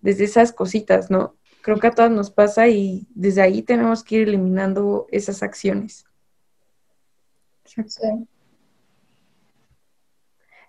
[0.01, 1.35] desde esas cositas, ¿no?
[1.61, 6.05] Creo que a todas nos pasa y desde ahí tenemos que ir eliminando esas acciones.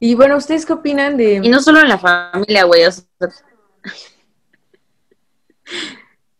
[0.00, 1.34] Y bueno, ¿ustedes qué opinan de...?
[1.42, 3.04] Y no solo en la familia, güey, o sea,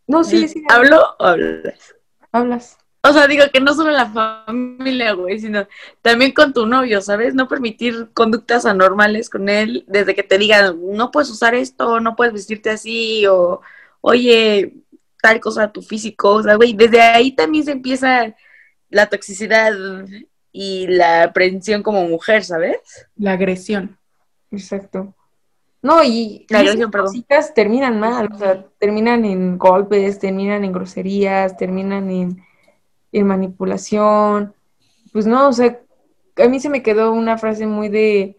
[0.07, 0.62] no, sí, sí.
[0.69, 1.95] ¿Hablo o hablas?
[2.33, 2.79] Hablas.
[3.03, 5.69] O sea, digo que no solo la familia, güey, sino
[6.03, 7.35] también con tu novio, ¿sabes?
[7.35, 12.16] No permitir conductas anormales con él desde que te digan, no puedes usar esto, no
[12.16, 13.61] puedes vestirte así, o
[14.01, 14.75] oye,
[15.23, 18.35] tal cosa tu físico, o sea, güey, desde ahí también se empieza
[18.90, 19.73] la toxicidad
[20.51, 23.07] y la aprensión como mujer, ¿sabes?
[23.16, 23.99] La agresión.
[24.51, 25.14] Exacto.
[25.87, 32.11] No, y, las cositas terminan mal, o sea, terminan en golpes, terminan en groserías, terminan
[32.11, 32.44] en,
[33.25, 34.53] manipulación.
[35.12, 35.81] Pues no, o sea,
[36.38, 38.37] a mí se me quedó una frase muy de,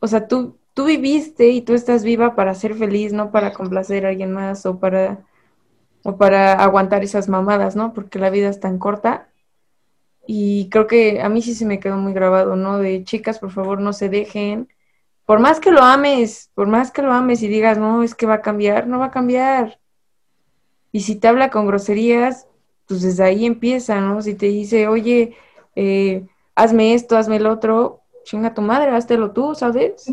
[0.00, 4.04] o sea, tú, tú viviste y tú estás viva para ser feliz, no para complacer
[4.04, 5.24] a alguien más o para,
[6.02, 7.94] o para aguantar esas mamadas, ¿no?
[7.94, 9.28] Porque la vida es tan corta.
[10.26, 12.78] Y creo que a mí sí se me quedó muy grabado, ¿no?
[12.78, 14.68] De chicas, por favor, no se dejen.
[15.26, 18.26] Por más que lo ames, por más que lo ames y digas, no, es que
[18.26, 19.78] va a cambiar, no va a cambiar.
[20.92, 22.46] Y si te habla con groserías,
[22.86, 24.20] pues desde ahí empieza, ¿no?
[24.22, 25.34] Si te dice, oye,
[25.74, 30.06] eh, hazme esto, hazme el otro, chinga tu madre, háztelo tú, ¿sabes?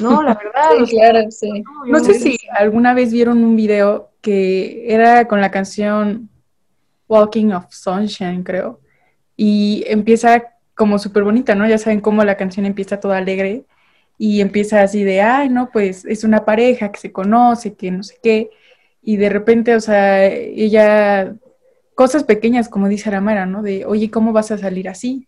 [0.00, 0.70] No, la verdad.
[0.76, 1.64] Sí, o sea, claro, sí.
[1.86, 6.28] No sé si alguna vez vieron un video que era con la canción
[7.08, 8.80] Walking of Sunshine, creo.
[9.36, 10.42] Y empieza
[10.74, 11.68] como súper bonita, ¿no?
[11.68, 13.64] Ya saben cómo la canción empieza toda alegre
[14.24, 18.04] y empieza así de, ay, no, pues es una pareja que se conoce, que no
[18.04, 18.50] sé qué.
[19.02, 21.34] Y de repente, o sea, ella,
[21.96, 23.62] cosas pequeñas, como dice Aramara, ¿no?
[23.64, 25.26] De, oye, ¿cómo vas a salir así?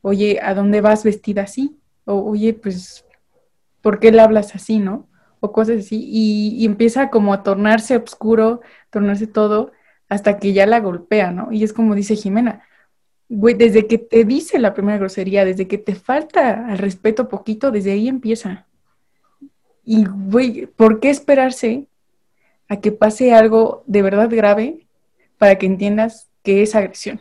[0.00, 1.80] Oye, ¿a dónde vas vestida así?
[2.04, 3.04] O, oye, pues,
[3.82, 5.08] ¿por qué le hablas así, no?
[5.40, 6.00] O cosas así.
[6.00, 9.72] Y, y empieza como a tornarse oscuro, tornarse todo,
[10.08, 11.50] hasta que ya la golpea, ¿no?
[11.50, 12.62] Y es como dice Jimena,
[13.30, 17.70] güey, desde que te dice la primera grosería, desde que te falta al respeto poquito,
[17.70, 18.66] desde ahí empieza.
[19.84, 21.86] Y, güey, ¿por qué esperarse
[22.68, 24.86] a que pase algo de verdad grave
[25.38, 27.20] para que entiendas que es agresión?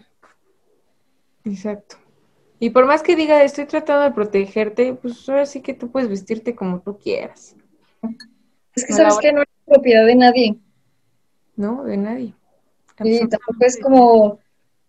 [1.45, 1.95] Exacto.
[2.59, 6.09] Y por más que diga, estoy tratando de protegerte, pues ahora sí que tú puedes
[6.09, 7.55] vestirte como tú quieras,
[8.75, 10.59] Es que No, sabes que no es propiedad de nadie.
[11.59, 11.83] ¿no?
[11.83, 12.33] De nadie.
[13.03, 14.39] Y tampoco es como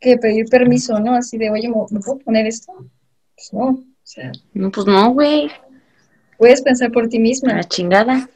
[0.01, 1.15] que pedir permiso, ¿no?
[1.15, 2.73] Así de, oye, ¿me me puedo poner esto?
[3.35, 3.67] Pues no.
[3.69, 5.51] O sea, No, pues no, güey.
[6.39, 7.55] puedes pensar por ti misma.
[7.55, 8.29] la chingada.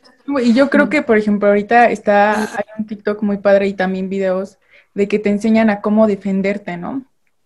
[0.42, 4.09] Y yo creo que, por ejemplo, ahorita está, hay un TikTok muy padre y también
[4.09, 4.59] videos
[4.94, 7.05] de que te enseñan a cómo defenderte, ¿no?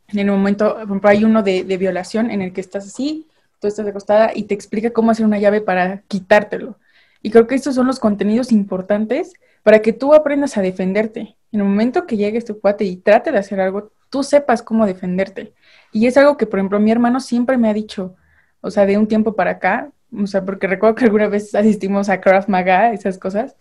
[0.08, 3.26] En el momento, por ejemplo, hay uno de, de violación en el que estás así,
[3.60, 6.78] tú estás acostada y te explica cómo hacer una llave para quitártelo.
[7.22, 11.36] Y creo que estos son los contenidos importantes para que tú aprendas a defenderte.
[11.50, 14.86] En el momento que llegue este cuate y trate de hacer algo, tú sepas cómo
[14.86, 15.52] defenderte.
[15.92, 18.16] Y es algo que, por ejemplo, mi hermano siempre me ha dicho,
[18.60, 22.08] o sea, de un tiempo para acá, o sea, porque recuerdo que alguna vez asistimos
[22.08, 23.56] a Krav Maga, esas cosas,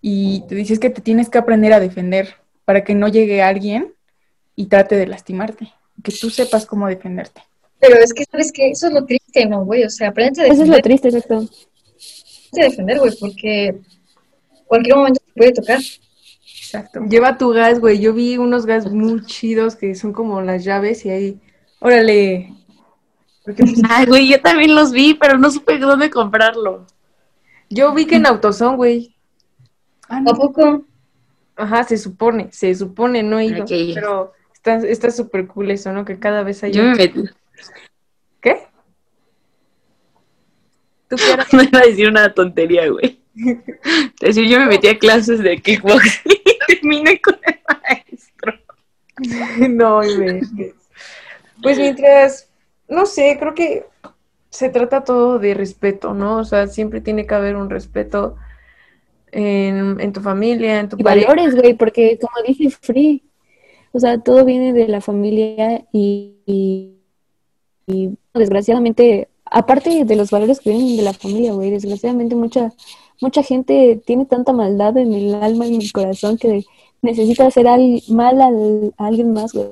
[0.00, 3.94] y te dices que te tienes que aprender a defender para que no llegue alguien
[4.54, 7.42] y trate de lastimarte, que tú sepas cómo defenderte.
[7.80, 8.70] Pero es que, ¿sabes qué?
[8.70, 9.84] Eso es lo triste, ¿no, güey?
[9.84, 11.36] O sea, aprende a Eso es lo defender, triste, exacto.
[11.36, 13.80] aprende a defender, güey, porque
[14.66, 15.80] cualquier momento te puede tocar.
[16.68, 17.00] Exacto.
[17.08, 17.98] Lleva tu gas, güey.
[17.98, 21.40] Yo vi unos gas muy chidos que son como las llaves y ahí,
[21.78, 22.52] órale.
[23.42, 26.86] Porque, pues, Ay, güey, yo también los vi, pero no supe dónde comprarlo.
[27.70, 29.16] yo vi que en Autosón, güey.
[30.10, 30.32] Ah, no.
[30.32, 30.84] ¿A poco?
[31.56, 33.64] Ajá, se supone, se supone, no he ido.
[33.66, 36.04] Pero está está súper cool eso, ¿no?
[36.04, 36.72] Que cada vez hay...
[36.72, 37.24] Yo me metí.
[38.42, 38.66] ¿Qué?
[41.08, 41.52] ¿Tú qué eras?
[41.52, 43.18] No iba a decir una tontería, güey.
[44.20, 46.32] Es decir, yo me metí a clases de kickboxing
[46.68, 48.52] y terminé con el maestro.
[49.68, 50.00] no.
[51.62, 52.48] Pues mientras,
[52.88, 53.84] no sé, creo que
[54.50, 56.38] se trata todo de respeto, ¿no?
[56.38, 58.36] O sea, siempre tiene que haber un respeto
[59.32, 61.28] en, en tu familia, en tu Y pareja.
[61.28, 63.22] valores, güey, porque como dice Free,
[63.92, 66.94] o sea, todo viene de la familia y, y-
[67.86, 72.72] y desgraciadamente, aparte de los valores que vienen de la familia, güey, desgraciadamente mucha,
[73.20, 76.64] mucha gente tiene tanta maldad en el alma y en el corazón que
[77.02, 79.68] necesita hacer al, mal al- a alguien más, güey.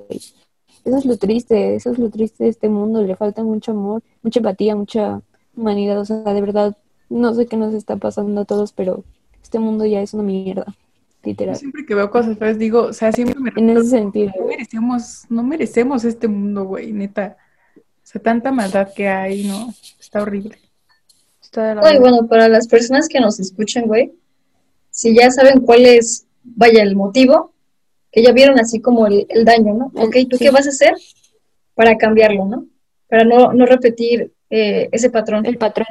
[0.85, 4.03] Eso es lo triste, eso es lo triste de este mundo, le falta mucho amor,
[4.23, 5.21] mucha empatía, mucha
[5.57, 6.77] humanidad, o sea, de verdad,
[7.09, 9.03] no sé qué nos está pasando a todos, pero
[9.43, 11.57] este mundo ya es una mierda, Yo literal.
[11.57, 15.25] siempre que veo cosas feas digo, o sea, siempre me En ese sentido, no merecemos,
[15.29, 17.37] no merecemos este mundo, güey, neta.
[17.77, 19.75] O sea, tanta maldad que hay, ¿no?
[19.99, 20.57] Está horrible.
[21.47, 22.01] Está de la Ay, verga.
[22.01, 24.13] bueno, para las personas que nos escuchan, güey,
[24.91, 27.53] si ya saben cuál es, vaya, el motivo,
[28.11, 29.93] que ya vieron así como el, el daño, ¿no?
[29.95, 30.45] Ok, ¿tú sí.
[30.45, 30.95] qué vas a hacer
[31.75, 32.67] para cambiarlo, ¿no?
[33.09, 35.47] Para no, no repetir eh, ese patrón.
[35.47, 35.87] El patrón.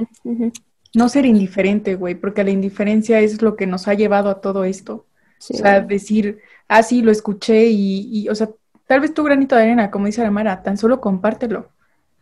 [0.93, 4.63] No ser indiferente, güey, porque la indiferencia es lo que nos ha llevado a todo
[4.63, 5.05] esto.
[5.37, 5.87] Sí, O sea, güey.
[5.97, 8.49] decir, ah, sí, lo escuché y, y, o sea,
[8.87, 11.69] tal vez tu granito de arena, como dice la Mara, tan solo compártelo.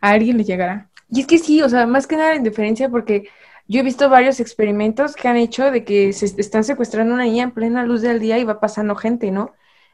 [0.00, 0.90] A alguien le llegará.
[1.14, 3.28] Y es que sí, o sea, más que nada la indiferencia, porque
[3.68, 7.14] yo he visto varios experimentos que han hecho de que se est- están secuestrando a
[7.14, 9.52] una niña en plena luz del día y va pasando gente, ¿no?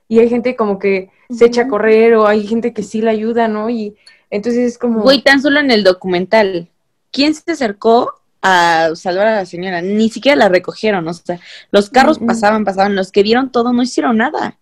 [0.09, 3.11] Y hay gente como que se echa a correr o hay gente que sí la
[3.11, 3.71] ayuda, ¿no?
[3.71, 3.97] Y
[4.31, 5.03] entonces es como...
[5.03, 6.69] Güey, tan solo en el documental.
[7.13, 9.83] ¿Quién se acercó a salvar a la señora?
[9.83, 11.39] Ni siquiera la recogieron, o sea,
[11.71, 14.59] los carros pasaban, pasaban, los que vieron todo no hicieron nada.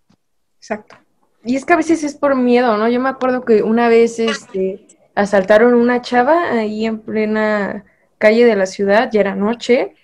[0.59, 0.97] Exacto.
[1.43, 2.89] Y es que a veces es por miedo, ¿no?
[2.89, 4.85] Yo me acuerdo que una vez este,
[5.19, 7.85] asaltaron una chava ahí en plena
[8.17, 9.95] calle de la ciudad, ya era noche,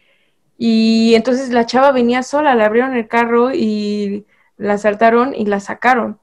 [0.57, 4.25] Y entonces la chava venía sola, le abrieron el carro y
[4.57, 6.19] la asaltaron y la sacaron.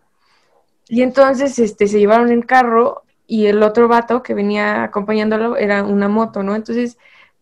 [0.89, 5.85] Y entonces este, se llevaron el carro y el otro vato que venía acompañándolo era
[5.85, 6.55] una moto, ¿no?
[6.55, 6.99] Entonces,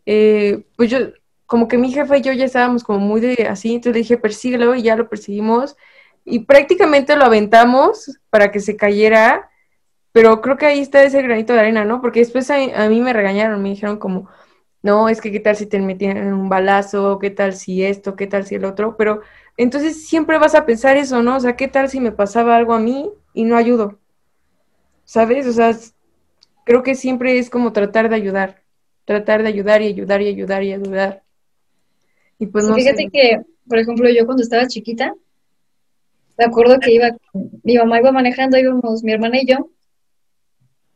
[0.07, 0.98] eh, pues yo,
[1.46, 4.18] como que mi jefa y yo ya estábamos como muy de así, entonces le dije,
[4.18, 5.76] persíguelo y ya lo perseguimos
[6.24, 9.49] y prácticamente lo aventamos para que se cayera,
[10.12, 12.00] pero creo que ahí está ese granito de arena, ¿no?
[12.00, 14.28] Porque después a, a mí me regañaron, me dijeron como,
[14.82, 18.26] no, es que qué tal si te metían un balazo, qué tal si esto, qué
[18.26, 19.20] tal si el otro, pero
[19.56, 21.36] entonces siempre vas a pensar eso, ¿no?
[21.36, 23.98] O sea, qué tal si me pasaba algo a mí y no ayudo,
[25.04, 25.46] ¿sabes?
[25.46, 25.76] O sea,
[26.64, 28.62] creo que siempre es como tratar de ayudar,
[29.04, 31.22] tratar de ayudar y ayudar y ayudar y ayudar.
[32.38, 35.14] Y pues no Fíjate que, por ejemplo, yo cuando estaba chiquita,
[36.38, 37.11] me acuerdo que iba,
[37.64, 39.68] mi mamá iba manejando, íbamos mi hermana y yo,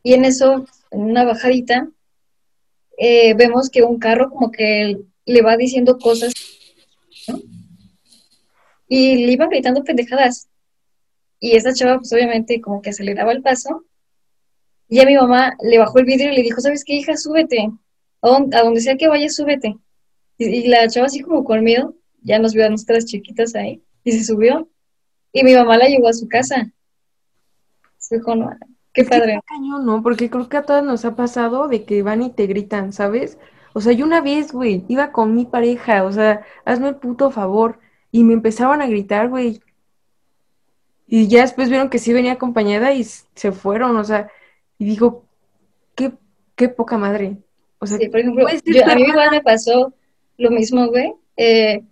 [0.04, 1.88] y en eso, en una bajadita,
[2.98, 6.32] eh, vemos que un carro como que le va diciendo cosas,
[8.86, 10.48] Y le iban gritando pendejadas.
[11.40, 13.86] Y esa chava, pues obviamente, como que aceleraba el paso.
[14.88, 17.16] Y a mi mamá le bajó el vidrio y le dijo, ¿sabes qué, hija?
[17.16, 17.70] Súbete.
[18.20, 18.28] A
[18.62, 19.74] donde, sea que vayas, súbete.
[20.36, 24.12] Y, la chava así como con miedo, ya nos vio a nuestras chiquitas ahí, y
[24.12, 24.68] se subió.
[25.32, 26.70] Y mi mamá la llevó a su casa.
[27.96, 28.50] Se dijo, no,
[28.94, 29.40] Qué padre.
[29.44, 30.02] cañón, ¿no?
[30.02, 33.38] Porque creo que a todas nos ha pasado de que van y te gritan, ¿sabes?
[33.72, 37.30] O sea, yo una vez, güey, iba con mi pareja, o sea, hazme el puto
[37.32, 37.80] favor.
[38.12, 39.60] Y me empezaban a gritar, güey.
[41.08, 44.30] Y ya después vieron que sí venía acompañada y se fueron, o sea,
[44.78, 45.24] y dijo,
[45.96, 46.12] qué,
[46.54, 47.36] qué poca madre.
[47.80, 49.92] O sea, sí, por ejemplo, a mí igual me pasó
[50.38, 51.12] lo mismo, güey.
[51.36, 51.82] Eh,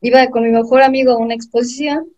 [0.00, 2.08] iba con mi mejor amigo a una exposición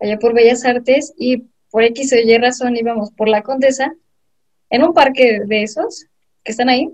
[0.00, 3.94] allá por Bellas Artes y por X o Y razón íbamos por la Condesa,
[4.70, 6.06] en un parque de esos
[6.42, 6.90] que están ahí,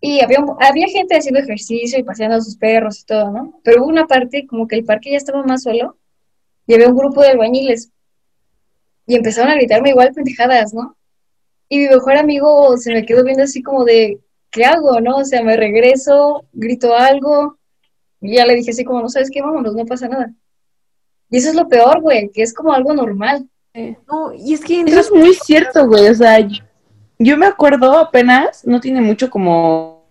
[0.00, 3.60] y había, había gente haciendo ejercicio y paseando a sus perros y todo, ¿no?
[3.62, 5.98] Pero hubo una parte como que el parque ya estaba más solo
[6.66, 7.90] y había un grupo de albañiles
[9.06, 10.96] y empezaron a gritarme igual pendejadas, ¿no?
[11.68, 14.20] Y mi mejor amigo se me quedó viendo así como de,
[14.50, 15.18] ¿qué hago, no?
[15.18, 17.58] O sea, me regreso, grito algo,
[18.20, 20.32] y ya le dije así como, no sabes qué, vámonos, no pasa nada.
[21.28, 23.49] Y eso es lo peor, güey, que es como algo normal.
[23.74, 26.08] No, y es que eso es muy cierto, güey.
[26.08, 26.38] O sea,
[27.18, 30.04] yo, me acuerdo apenas, no tiene mucho como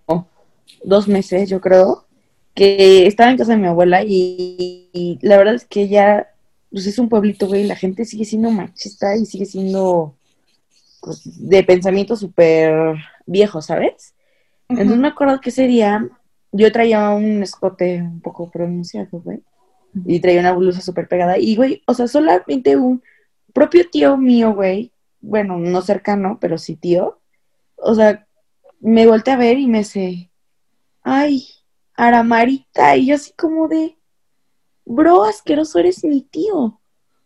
[0.83, 2.05] dos meses, yo creo,
[2.53, 6.29] que estaba en casa de mi abuela y, la verdad es que ella,
[6.71, 10.15] pues es un pueblito, güey, y la gente sigue siendo machista y sigue siendo
[11.01, 12.95] pues, de pensamiento súper
[13.25, 14.13] viejo, ¿sabes?
[14.69, 16.07] Entonces me acuerdo que ese día
[16.51, 19.41] yo traía un escote un poco pronunciado, güey,
[20.05, 23.01] y traía una blusa súper pegada y, güey, o sea, solamente un
[23.53, 27.19] propio tío mío, güey, bueno, no cercano, pero sí tío,
[27.75, 28.27] o sea,
[28.79, 30.31] me volteé a ver y me dice,
[31.03, 31.45] ay,
[31.95, 33.97] Aramarita, y yo así como de,
[34.85, 36.79] bro, asqueroso eres mi tío.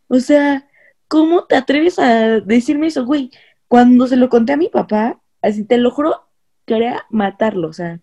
[0.08, 0.68] O sea,
[1.08, 3.30] ¿cómo te atreves a decirme eso, güey?
[3.68, 6.28] Cuando se lo conté a mi papá, así te lo juro,
[6.66, 8.00] quería matarlo, o sea,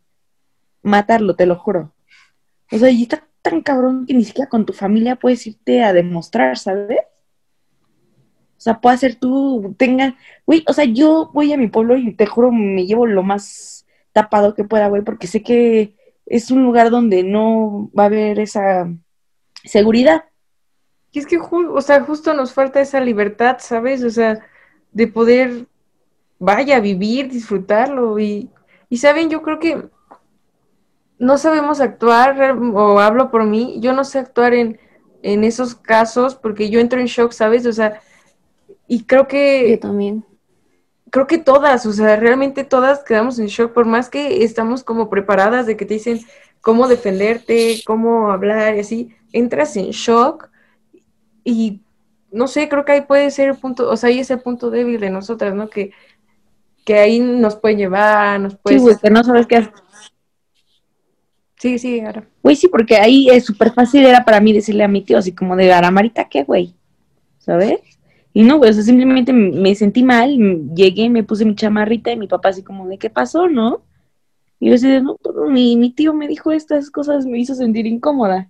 [0.82, 1.94] matarlo, te lo juro.
[2.72, 5.94] O sea, y está tan cabrón que ni siquiera con tu familia puedes irte a
[5.94, 7.00] demostrar, ¿sabes?
[8.62, 12.14] O sea, puede ser tú, tenga, güey, o sea, yo voy a mi pueblo y
[12.14, 15.96] te juro, me llevo lo más tapado que pueda, güey, porque sé que
[16.28, 18.88] es un lugar donde no va a haber esa
[19.64, 20.26] seguridad.
[21.12, 24.04] Y es que, o sea, justo nos falta esa libertad, ¿sabes?
[24.04, 24.46] O sea,
[24.92, 25.66] de poder,
[26.38, 28.20] vaya, vivir, disfrutarlo.
[28.20, 28.52] Y,
[28.90, 29.90] y saben, yo creo que
[31.18, 32.40] no sabemos actuar,
[32.76, 34.80] o hablo por mí, yo no sé actuar en,
[35.24, 37.66] en esos casos porque yo entro en shock, ¿sabes?
[37.66, 38.02] O sea,
[38.92, 39.72] y creo que...
[39.72, 40.26] Yo también.
[41.12, 45.10] Creo que todas, o sea, realmente todas quedamos en shock, por más que estamos como
[45.10, 46.20] preparadas de que te dicen
[46.60, 50.50] cómo defenderte, cómo hablar y así, entras en shock
[51.46, 51.80] y
[52.32, 54.70] no sé, creo que ahí puede ser el punto, o sea, ahí es el punto
[54.70, 55.70] débil de nosotras, ¿no?
[55.70, 55.92] Que,
[56.84, 58.78] que ahí nos puede llevar, nos puede...
[58.78, 59.74] Sí, güey, que no sabes qué hacer.
[61.56, 62.28] Sí, sí, ahora.
[62.44, 65.32] Güey, sí, porque ahí es súper fácil, era para mí decirle a mi tío así
[65.32, 66.76] como de, Aramarita, ¿qué, güey?
[67.38, 67.80] ¿Sabes?
[68.34, 70.38] Y no, pues simplemente me sentí mal,
[70.74, 73.84] llegué, me puse mi chamarrita y mi papá así como, ¿de qué pasó, no?
[74.60, 77.88] Y yo así no, pues, mi, mi tío me dijo estas cosas, me hizo sentir
[77.88, 78.50] incómoda.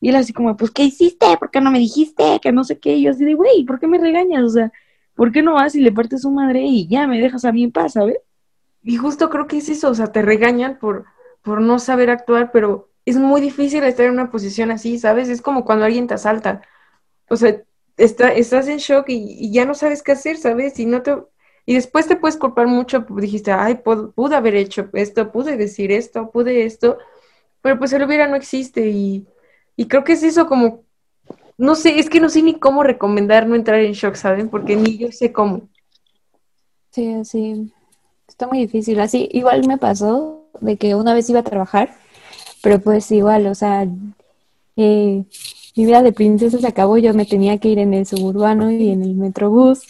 [0.00, 1.26] Y él así como, pues, ¿qué hiciste?
[1.38, 2.38] ¿Por qué no me dijiste?
[2.40, 2.96] Que no sé qué.
[2.96, 4.44] Y yo así de, güey, ¿por qué me regañas?
[4.44, 4.72] O sea,
[5.14, 7.64] ¿por qué no vas y le partes su madre y ya me dejas a mí
[7.64, 8.18] en paz, ¿sabes?
[8.82, 11.04] Y justo creo que es eso, o sea, te regañan por,
[11.42, 15.28] por no saber actuar, pero es muy difícil estar en una posición así, ¿sabes?
[15.28, 16.62] Es como cuando alguien te asalta.
[17.28, 17.62] O sea,
[18.04, 20.78] estás en shock y, ya no sabes qué hacer, ¿sabes?
[20.78, 21.14] Y, no te,
[21.66, 23.80] y después te puedes culpar mucho, dijiste, ay,
[24.14, 26.98] pude haber hecho esto, pude decir esto, pude esto,
[27.62, 29.26] Pero pues el hubiera no existe y,
[29.76, 30.84] y creo que es eso como,
[31.58, 34.48] no sé, es que no sé ni cómo recomendar no entrar en shock, ¿saben?
[34.48, 35.68] Porque ni yo sé cómo.
[36.90, 37.72] Sí, sí.
[38.26, 38.98] Está muy difícil.
[39.00, 41.94] Así, igual me pasó de que una vez iba a trabajar,
[42.62, 43.86] pero pues igual, o sea,
[44.76, 45.24] eh,
[45.76, 48.90] mi vida de princesa se acabó, yo me tenía que ir en el suburbano y
[48.90, 49.82] en el metrobús.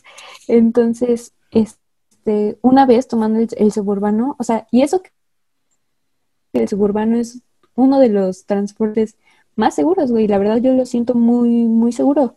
[0.48, 5.10] Entonces, este, una vez tomando el, suburbano, o sea, y eso que
[6.52, 7.42] el suburbano es
[7.74, 9.16] uno de los transportes
[9.56, 10.28] más seguros, güey.
[10.28, 12.36] La verdad yo lo siento muy, muy seguro.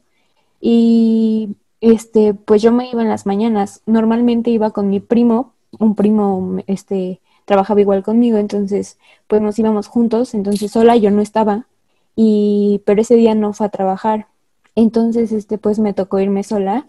[0.61, 3.81] Y este, pues yo me iba en las mañanas.
[3.85, 9.87] Normalmente iba con mi primo, un primo, este, trabajaba igual conmigo, entonces, pues nos íbamos
[9.87, 10.33] juntos.
[10.33, 11.67] Entonces sola yo no estaba.
[12.15, 14.27] Y, pero ese día no fue a trabajar.
[14.75, 16.85] Entonces, este, pues me tocó irme sola.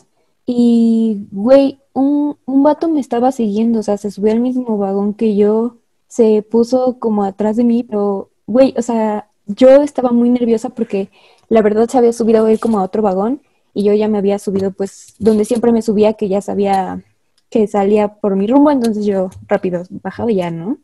[0.47, 5.14] Y, güey, un, un vato me estaba siguiendo, o sea, se subió al mismo vagón
[5.14, 10.31] que yo, se puso como atrás de mí, pero, güey, o sea, yo estaba muy
[10.31, 11.11] nerviosa porque
[11.49, 13.43] la verdad se había subido él como a otro vagón
[13.75, 17.03] y yo ya me había subido, pues, donde siempre me subía, que ya sabía
[17.51, 20.79] que salía por mi rumbo, entonces yo rápido bajaba ya, ¿no?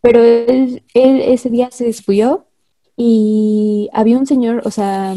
[0.00, 2.46] Pero él, él ese día se desfuyó
[2.96, 5.14] y había un señor, o sea,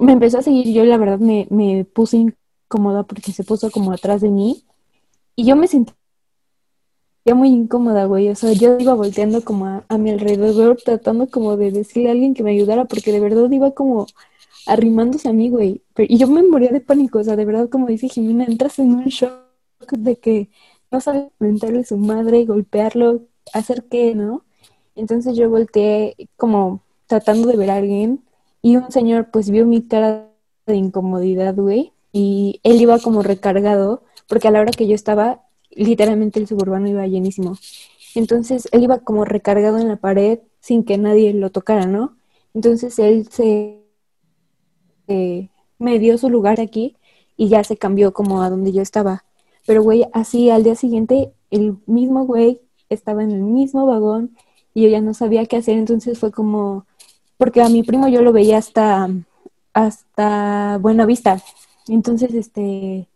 [0.00, 3.92] me empezó a seguir, yo la verdad me, me puse incómoda porque se puso como
[3.92, 4.64] atrás de mí
[5.36, 5.92] y yo me sentí
[7.34, 11.56] muy incómoda, güey, o sea, yo iba volteando como a, a mi alrededor tratando como
[11.56, 14.06] de decirle a alguien que me ayudara porque de verdad iba como
[14.66, 17.86] arrimándose a mí, güey, y yo me moría de pánico, o sea, de verdad como
[17.86, 19.32] dice Jimena, entras en un shock
[19.92, 20.50] de que
[20.90, 23.22] no sabes mentarle a su madre, golpearlo,
[23.52, 24.44] hacer qué, ¿no?
[24.98, 28.24] Entonces yo volteé como tratando de ver a alguien
[28.62, 30.28] y un señor pues vio mi cara
[30.66, 35.42] de incomodidad, güey, y él iba como recargado porque a la hora que yo estaba,
[35.70, 37.56] literalmente el suburbano iba llenísimo.
[38.16, 42.16] Entonces él iba como recargado en la pared sin que nadie lo tocara, ¿no?
[42.52, 43.84] Entonces él se
[45.06, 46.96] eh, me dio su lugar aquí
[47.36, 49.24] y ya se cambió como a donde yo estaba.
[49.64, 54.36] Pero, güey, así al día siguiente, el mismo güey estaba en el mismo vagón
[54.78, 56.86] y yo ya no sabía qué hacer, entonces fue como,
[57.36, 59.08] porque a mi primo yo lo veía hasta,
[59.72, 61.42] hasta Buena Vista.
[61.88, 63.08] Entonces, este,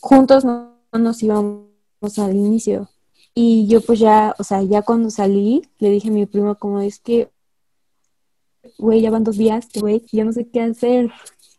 [0.00, 1.64] juntos no, no nos íbamos
[2.18, 2.90] al inicio.
[3.34, 6.82] Y yo pues ya, o sea, ya cuando salí, le dije a mi primo como
[6.82, 7.30] es que,
[8.76, 11.10] güey, ya van dos días, güey, yo no sé qué hacer.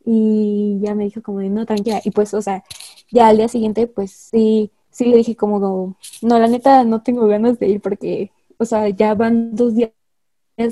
[0.05, 2.01] Y ya me dijo como no, tranquila.
[2.05, 2.63] Y pues, o sea,
[3.11, 7.25] ya al día siguiente, pues sí, sí le dije como, no, la neta no tengo
[7.27, 9.91] ganas de ir porque, o sea, ya van dos días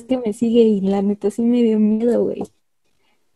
[0.08, 2.42] que me sigue y la neta sí me dio miedo, güey.
[2.42, 2.48] O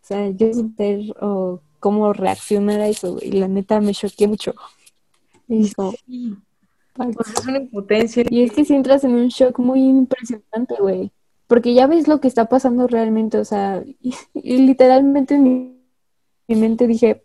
[0.02, 3.32] sea, yo no sé o cómo reaccionar a eso, güey.
[3.32, 4.54] La neta me choqué mucho.
[5.48, 6.36] Y como, Sí,
[6.96, 7.16] fuck.
[7.16, 8.24] pues es una impotencia.
[8.30, 11.12] Y es que si entras en un shock muy impresionante, güey.
[11.48, 15.80] Porque ya ves lo que está pasando realmente, o sea, y, y literalmente en mi,
[16.48, 17.24] mi mente dije,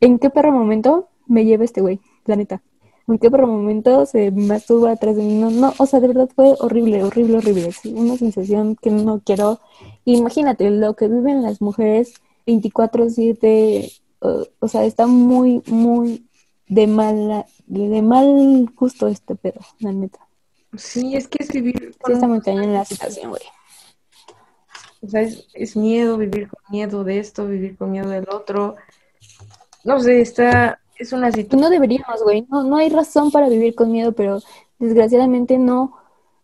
[0.00, 2.00] ¿en qué perro momento me lleva este güey?
[2.26, 2.62] La neta.
[3.08, 5.34] ¿En qué perro momento se masturba atrás de mí?
[5.34, 7.72] No, no, o sea, de verdad fue horrible, horrible, horrible.
[7.72, 9.60] Sí, una sensación que no quiero.
[10.04, 12.14] Imagínate lo que viven las mujeres
[12.46, 16.26] 24/7, o, o sea, está muy, muy
[16.68, 20.20] de mala, de mal gusto este pedo, la neta.
[20.76, 23.42] Sí, es que es vivir Sí con está un- muy cañón la situación, güey.
[25.02, 28.76] o sea, es, es miedo, vivir con miedo de esto, vivir con miedo del otro.
[29.84, 31.62] No sé, está, es una situación.
[31.62, 32.46] no deberíamos, güey.
[32.50, 34.40] No, no hay razón para vivir con miedo, pero
[34.78, 35.96] desgraciadamente no,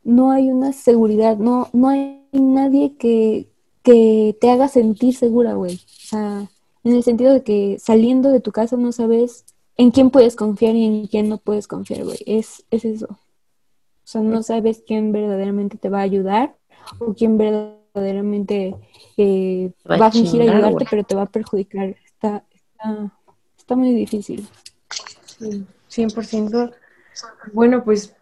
[0.02, 3.48] no hay una seguridad, no, no hay nadie que,
[3.82, 5.74] que te haga sentir segura, güey.
[5.74, 6.48] O sea,
[6.84, 9.44] en el sentido de que saliendo de tu casa no sabes
[9.76, 12.18] en quién puedes confiar y en quién no puedes confiar, güey.
[12.24, 13.08] Es, es eso.
[13.10, 16.56] O sea, no sabes quién verdaderamente te va a ayudar
[16.98, 18.74] o quién verdaderamente
[19.16, 21.96] eh, Va a va a fingir chingar, ayudarte, pero te va a perjudicar.
[22.04, 23.12] Está, está,
[23.66, 24.46] está muy difícil.
[25.26, 26.70] Sí, 100%.
[27.52, 28.14] Bueno, pues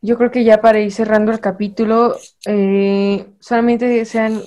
[0.00, 2.16] yo creo que ya para ir cerrando el capítulo,
[2.46, 4.40] eh, solamente sean,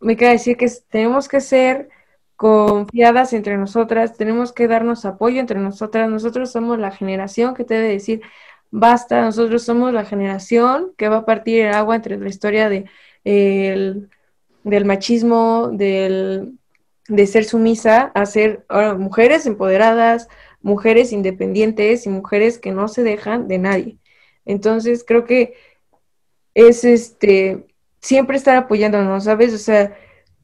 [0.00, 1.88] me queda decir que tenemos que ser
[2.36, 6.08] confiadas entre nosotras, tenemos que darnos apoyo entre nosotras.
[6.08, 8.22] Nosotros somos la generación que te debe decir,
[8.70, 12.86] basta, nosotros somos la generación que va a partir el agua entre la historia de,
[13.24, 14.08] el-
[14.64, 16.59] del machismo, del,
[17.10, 20.28] de ser sumisa, a ser ahora, mujeres empoderadas,
[20.62, 23.98] mujeres independientes y mujeres que no se dejan de nadie.
[24.44, 25.54] Entonces, creo que
[26.54, 27.66] es este
[28.00, 29.52] siempre estar apoyándonos, ¿sabes?
[29.54, 29.96] O sea,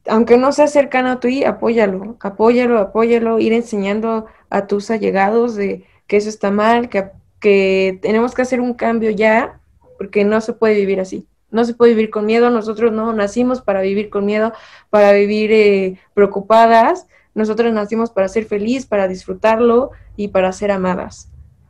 [0.07, 5.85] aunque no sea cercano a ti, apóyalo, apóyalo, apóyalo, ir enseñando a tus allegados de
[6.07, 7.09] que eso está mal, que,
[7.39, 9.59] que tenemos que hacer un cambio ya,
[9.97, 11.27] porque no se puede vivir así.
[11.51, 14.53] No se puede vivir con miedo, nosotros no nacimos para vivir con miedo,
[14.89, 21.29] para vivir eh, preocupadas, nosotros nacimos para ser feliz, para disfrutarlo y para ser amadas,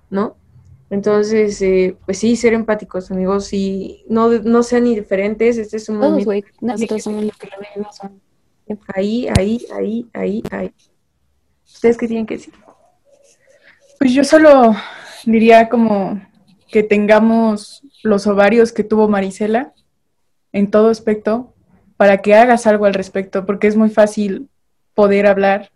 [0.10, 0.38] ¿no?
[0.90, 5.98] Entonces, eh, pues sí, ser empáticos, amigos, y no, no sean indiferentes, este es un
[5.98, 6.46] Todos, momento güey.
[6.62, 8.00] Nosotros somos los que lo vivimos.
[8.96, 10.74] ahí, ahí, ahí, ahí, ahí.
[11.66, 12.54] ¿Ustedes qué tienen que decir?
[14.00, 14.74] Pues yo solo
[15.26, 16.22] diría como
[16.70, 19.74] que tengamos los ovarios que tuvo Marisela
[20.51, 21.53] en todo aspecto
[21.97, 24.49] para que hagas algo al respecto, porque es muy fácil
[24.93, 25.72] poder hablar,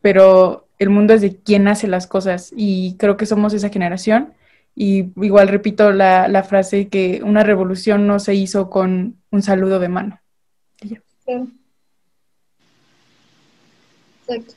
[0.00, 4.32] pero el mundo es de quien hace las cosas y creo que somos esa generación.
[4.74, 9.78] Y igual repito la, la frase que una revolución no se hizo con un saludo
[9.78, 10.20] de mano.
[14.26, 14.54] Exacto.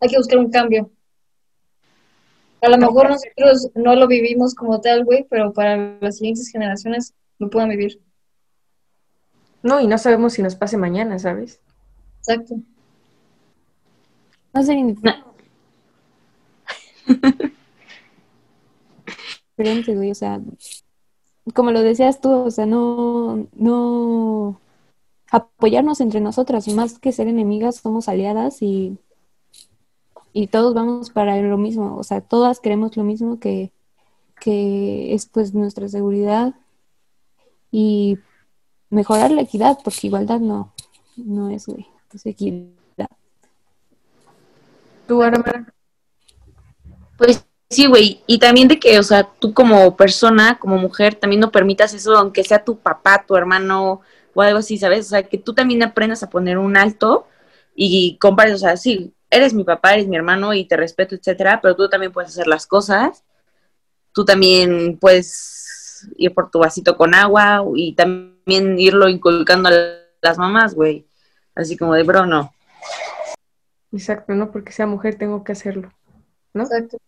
[0.00, 0.90] Hay que buscar un cambio.
[2.62, 7.14] A lo mejor nosotros no lo vivimos como tal, güey, pero para las siguientes generaciones
[7.38, 8.00] lo puedan vivir.
[9.62, 11.60] No, y no sabemos si nos pase mañana, ¿sabes?
[12.18, 12.56] Exacto.
[14.52, 15.24] No ser indiferentes,
[19.96, 20.40] güey, o sea,
[21.54, 24.60] como lo decías tú, o sea, no, no
[25.30, 28.98] apoyarnos entre nosotras, más que ser enemigas, somos aliadas y,
[30.32, 33.72] y todos vamos para lo mismo, o sea, todas queremos lo mismo que,
[34.40, 36.54] que es pues nuestra seguridad
[37.70, 38.18] y
[38.90, 40.72] mejorar la equidad, porque igualdad no,
[41.16, 42.70] no es, güey, es equidad.
[45.06, 45.72] Tú, Aramara.
[47.16, 48.22] Pues sí, güey.
[48.26, 52.16] Y también de que, o sea, tú como persona, como mujer, también no permitas eso,
[52.16, 54.02] aunque sea tu papá, tu hermano
[54.34, 55.06] o algo así, ¿sabes?
[55.06, 57.26] O sea, que tú también aprendas a poner un alto
[57.74, 61.60] y compares, o sea, sí, eres mi papá, eres mi hermano y te respeto, etcétera,
[61.62, 63.24] pero tú también puedes hacer las cosas.
[64.12, 69.72] Tú también puedes ir por tu vasito con agua y también irlo inculcando a
[70.20, 71.06] las mamás, güey.
[71.54, 72.52] Así como de, bro, no.
[73.92, 75.92] Exacto, no porque sea mujer tengo que hacerlo,
[76.52, 76.64] ¿no?
[76.64, 76.98] Exacto.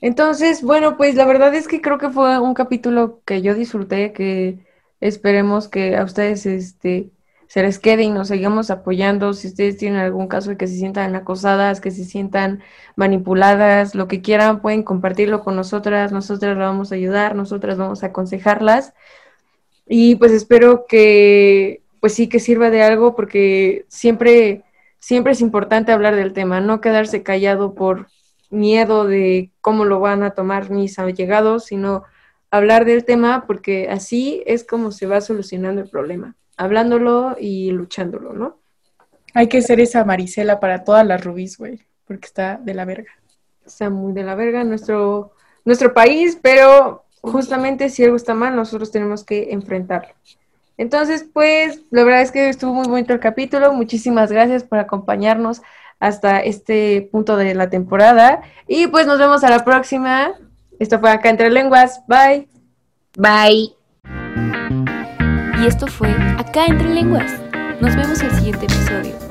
[0.00, 4.12] Entonces, bueno, pues la verdad es que creo que fue un capítulo que yo disfruté,
[4.12, 4.64] que
[5.00, 7.10] esperemos que a ustedes este,
[7.50, 9.32] se les quede y nos sigamos apoyando.
[9.34, 12.62] Si ustedes tienen algún caso de que se sientan acosadas, que se sientan
[12.94, 16.12] manipuladas, lo que quieran, pueden compartirlo con nosotras.
[16.12, 18.94] Nosotras las vamos a ayudar, nosotras vamos a aconsejarlas.
[19.84, 24.62] Y pues espero que, pues sí, que sirva de algo porque siempre,
[25.00, 28.06] siempre es importante hablar del tema, no quedarse callado por
[28.50, 32.04] miedo de cómo lo van a tomar mis allegados, sino
[32.52, 38.34] hablar del tema porque así es como se va solucionando el problema, hablándolo y luchándolo,
[38.34, 38.58] ¿no?
[39.32, 43.12] Hay que ser esa Marisela para todas las rubíes, güey, porque está de la verga.
[43.64, 45.32] Está muy de la verga nuestro,
[45.64, 50.12] nuestro país, pero justamente si algo está mal, nosotros tenemos que enfrentarlo.
[50.76, 53.72] Entonces, pues, la verdad es que estuvo muy bonito el capítulo.
[53.72, 55.62] Muchísimas gracias por acompañarnos
[55.98, 58.42] hasta este punto de la temporada.
[58.66, 60.32] Y pues nos vemos a la próxima.
[60.78, 62.02] Esto fue acá entre lenguas.
[62.06, 62.48] Bye.
[63.16, 63.79] Bye.
[65.60, 67.30] Y esto fue Acá entre lenguas.
[67.80, 69.29] Nos vemos el siguiente episodio.